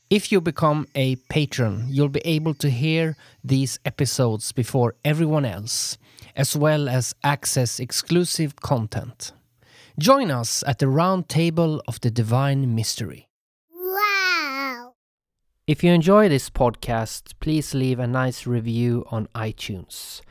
If 0.09 0.33
you 0.33 0.41
become 0.41 0.89
a 0.95 1.17
patron, 1.29 1.85
you'll 1.89 2.09
be 2.09 2.23
able 2.25 2.55
to 2.55 2.71
hear 2.71 3.15
these 3.45 3.79
episodes 3.85 4.53
before 4.53 4.95
everyone 5.05 5.45
else, 5.45 5.99
as 6.35 6.57
well 6.57 6.89
as 6.89 7.15
access 7.23 7.79
exclusive 7.79 8.57
content. 8.57 9.33
Join 9.99 10.31
us 10.31 10.65
at 10.67 10.79
the 10.79 10.89
round 10.89 11.29
table 11.29 11.83
of 11.87 12.01
the 12.01 12.11
divine 12.11 12.75
mystery. 12.75 13.28
If 15.69 15.85
you 15.85 15.93
enjoy 15.93 16.31
this 16.31 16.49
podcast, 16.49 17.35
please 17.41 17.75
leave 17.75 17.99
a 17.99 18.07
nice 18.07 18.47
review 18.47 19.05
on 19.11 19.29
iTunes. 19.35 20.23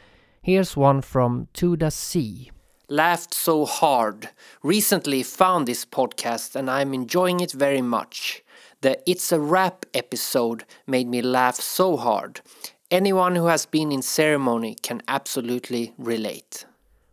Here's 0.41 0.75
one 0.75 1.03
from 1.03 1.47
Tuda 1.53 1.93
C. 1.93 2.49
Laughed 2.89 3.35
so 3.35 3.63
hard. 3.63 4.29
Recently 4.63 5.21
found 5.21 5.67
this 5.67 5.85
podcast 5.85 6.55
and 6.55 6.71
I'm 6.71 6.91
enjoying 6.91 7.39
it 7.39 7.51
very 7.51 7.83
much. 7.83 8.43
The 8.81 8.97
It's 9.07 9.31
a 9.31 9.39
Rap 9.39 9.85
episode 9.93 10.65
made 10.87 11.07
me 11.07 11.21
laugh 11.21 11.57
so 11.57 11.97
hard. 11.97 12.41
Anyone 12.89 13.35
who 13.35 13.45
has 13.45 13.67
been 13.67 13.91
in 13.91 14.01
ceremony 14.01 14.73
can 14.81 15.03
absolutely 15.07 15.93
relate. 15.99 16.65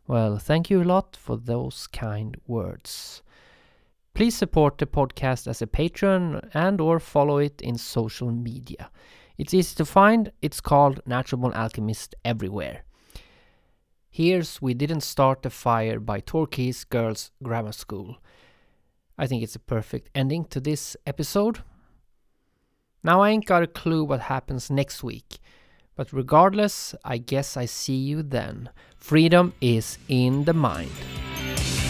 Well, 0.06 0.38
thank 0.38 0.70
you 0.70 0.82
a 0.82 0.90
lot 0.94 1.14
for 1.14 1.36
those 1.36 1.86
kind 1.88 2.38
words. 2.46 3.22
Please 4.14 4.36
support 4.36 4.78
the 4.78 4.86
podcast 4.86 5.48
as 5.48 5.60
a 5.60 5.66
patron 5.66 6.40
and 6.54 6.80
or 6.80 7.00
follow 7.00 7.38
it 7.38 7.60
in 7.60 7.76
social 7.76 8.30
media. 8.30 8.88
It's 9.38 9.52
easy 9.52 9.74
to 9.74 9.84
find. 9.84 10.30
It's 10.40 10.60
called 10.60 11.00
Natural 11.04 11.40
Born 11.40 11.52
Alchemist 11.52 12.14
everywhere. 12.24 12.84
Here's 14.08 14.62
We 14.62 14.72
Didn't 14.72 15.00
Start 15.00 15.42
the 15.42 15.50
Fire 15.50 15.98
by 15.98 16.20
Torquay 16.20 16.72
Girls 16.88 17.32
Grammar 17.42 17.72
School. 17.72 18.18
I 19.18 19.26
think 19.26 19.42
it's 19.42 19.56
a 19.56 19.60
perfect 19.60 20.10
ending 20.14 20.44
to 20.44 20.60
this 20.60 20.96
episode. 21.04 21.64
Now 23.02 23.20
I 23.20 23.30
ain't 23.30 23.46
got 23.46 23.64
a 23.64 23.66
clue 23.66 24.04
what 24.04 24.20
happens 24.20 24.70
next 24.70 25.02
week, 25.02 25.38
but 25.96 26.12
regardless, 26.12 26.94
I 27.04 27.18
guess 27.18 27.56
I 27.56 27.64
see 27.64 27.96
you 27.96 28.22
then. 28.22 28.70
Freedom 28.96 29.54
is 29.60 29.98
in 30.08 30.44
the 30.44 30.54
mind. 30.54 30.92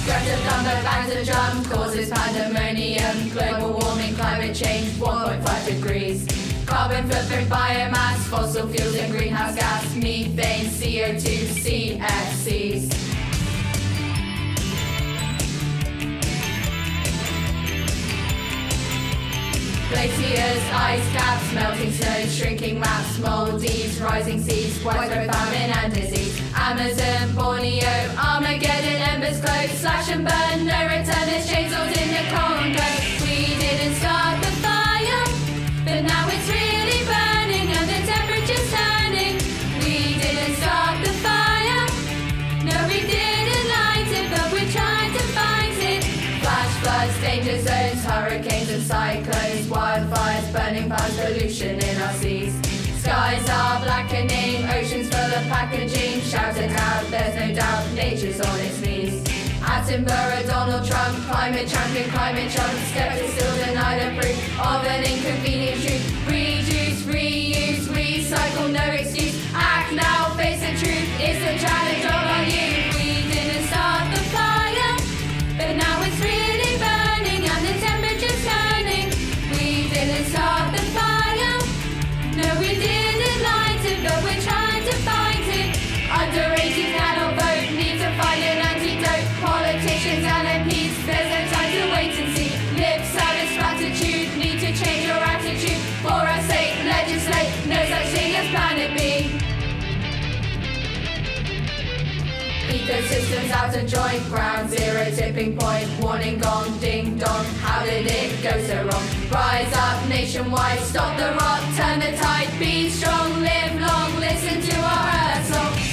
Greta 0.04 0.36
Thunberg 0.44 0.84
bangs 0.84 1.12
a 1.14 1.24
drum, 1.24 1.64
causes 1.64 2.10
pandemonium. 2.10 3.30
Global 3.30 3.80
warming, 3.80 4.14
climate 4.14 4.54
change, 4.54 4.90
1.5 4.98 5.66
degrees. 5.66 6.26
Carbon 6.66 7.08
footprint, 7.08 7.48
biomass, 7.48 8.18
fossil 8.28 8.68
fuels 8.68 8.94
and 8.96 9.10
greenhouse 9.10 9.54
gas, 9.54 9.94
methane, 9.94 10.66
CO2, 10.66 11.98
CFCs. 11.98 13.03
Glaciers, 20.04 20.62
ice 20.74 21.12
caps, 21.12 21.54
melting 21.54 21.90
snow, 21.90 22.26
shrinking 22.26 22.78
maps, 22.78 23.18
Maldives, 23.20 23.98
rising 24.02 24.38
seas, 24.42 24.84
widespread 24.84 25.32
famine 25.34 25.70
and 25.78 25.94
disease. 25.94 26.38
Amazon, 26.54 27.34
Borneo, 27.34 27.88
Armageddon, 28.18 29.00
embers 29.08 29.40
glow, 29.40 29.66
slash 29.80 30.10
and 30.10 30.28
burn, 30.28 30.66
no 30.66 30.82
return, 30.84 31.24
there's 31.24 31.48
chainsaws 31.48 31.96
in 31.96 32.08
the 32.12 32.22
Congo. 32.36 32.84
We 33.24 33.56
didn't 33.56 33.94
start 33.94 34.33
of 55.34 55.48
packaging. 55.48 56.20
Shout 56.20 56.56
it 56.56 56.70
out, 56.70 57.10
there's 57.10 57.34
no 57.34 57.54
doubt, 57.54 57.92
nature's 57.92 58.40
on 58.40 58.60
its 58.60 58.80
knees. 58.80 59.22
Attenborough, 59.60 60.46
Donald 60.46 60.86
Trump, 60.86 61.16
climate 61.26 61.68
champion, 61.68 62.08
climate 62.10 62.50
chump. 62.50 62.72
Skeptics 62.90 63.32
still 63.32 63.66
deny 63.66 63.98
the 63.98 64.20
proof 64.20 64.60
of 64.60 64.84
an 64.84 65.02
inconvenient 65.04 65.80
truth. 65.82 66.28
Reduce, 66.28 67.02
reuse, 67.02 67.86
recycle, 67.88 68.70
no 68.70 68.84
excuse. 68.92 69.34
Act 69.54 69.92
now, 69.92 70.34
face 70.36 70.60
the 70.60 70.72
truth. 70.78 71.08
It's 71.18 71.42
a 71.42 71.66
challenge 71.66 72.04
all 72.04 72.28
on 72.36 72.50
you. 72.50 72.73
systems 103.14 103.50
out 103.52 103.76
of 103.76 103.86
joint, 103.86 104.22
ground 104.24 104.68
zero 104.68 105.04
tipping 105.14 105.56
point, 105.56 105.88
warning 106.02 106.38
gong, 106.40 106.76
ding 106.80 107.16
dong, 107.16 107.44
how 107.62 107.84
did 107.84 108.06
it 108.06 108.42
go 108.42 108.50
so 108.66 108.76
wrong? 108.88 109.06
Rise 109.30 109.72
up 109.72 110.08
nationwide, 110.08 110.80
stop 110.80 111.16
the 111.16 111.30
rot, 111.38 111.62
turn 111.76 112.00
the 112.00 112.16
tide, 112.16 112.50
be 112.58 112.88
strong, 112.88 113.40
live 113.40 113.80
long, 113.80 114.10
listen 114.18 114.60
to 114.60 114.76
our 114.80 115.06
earth 115.30 115.54
song. 115.54 115.83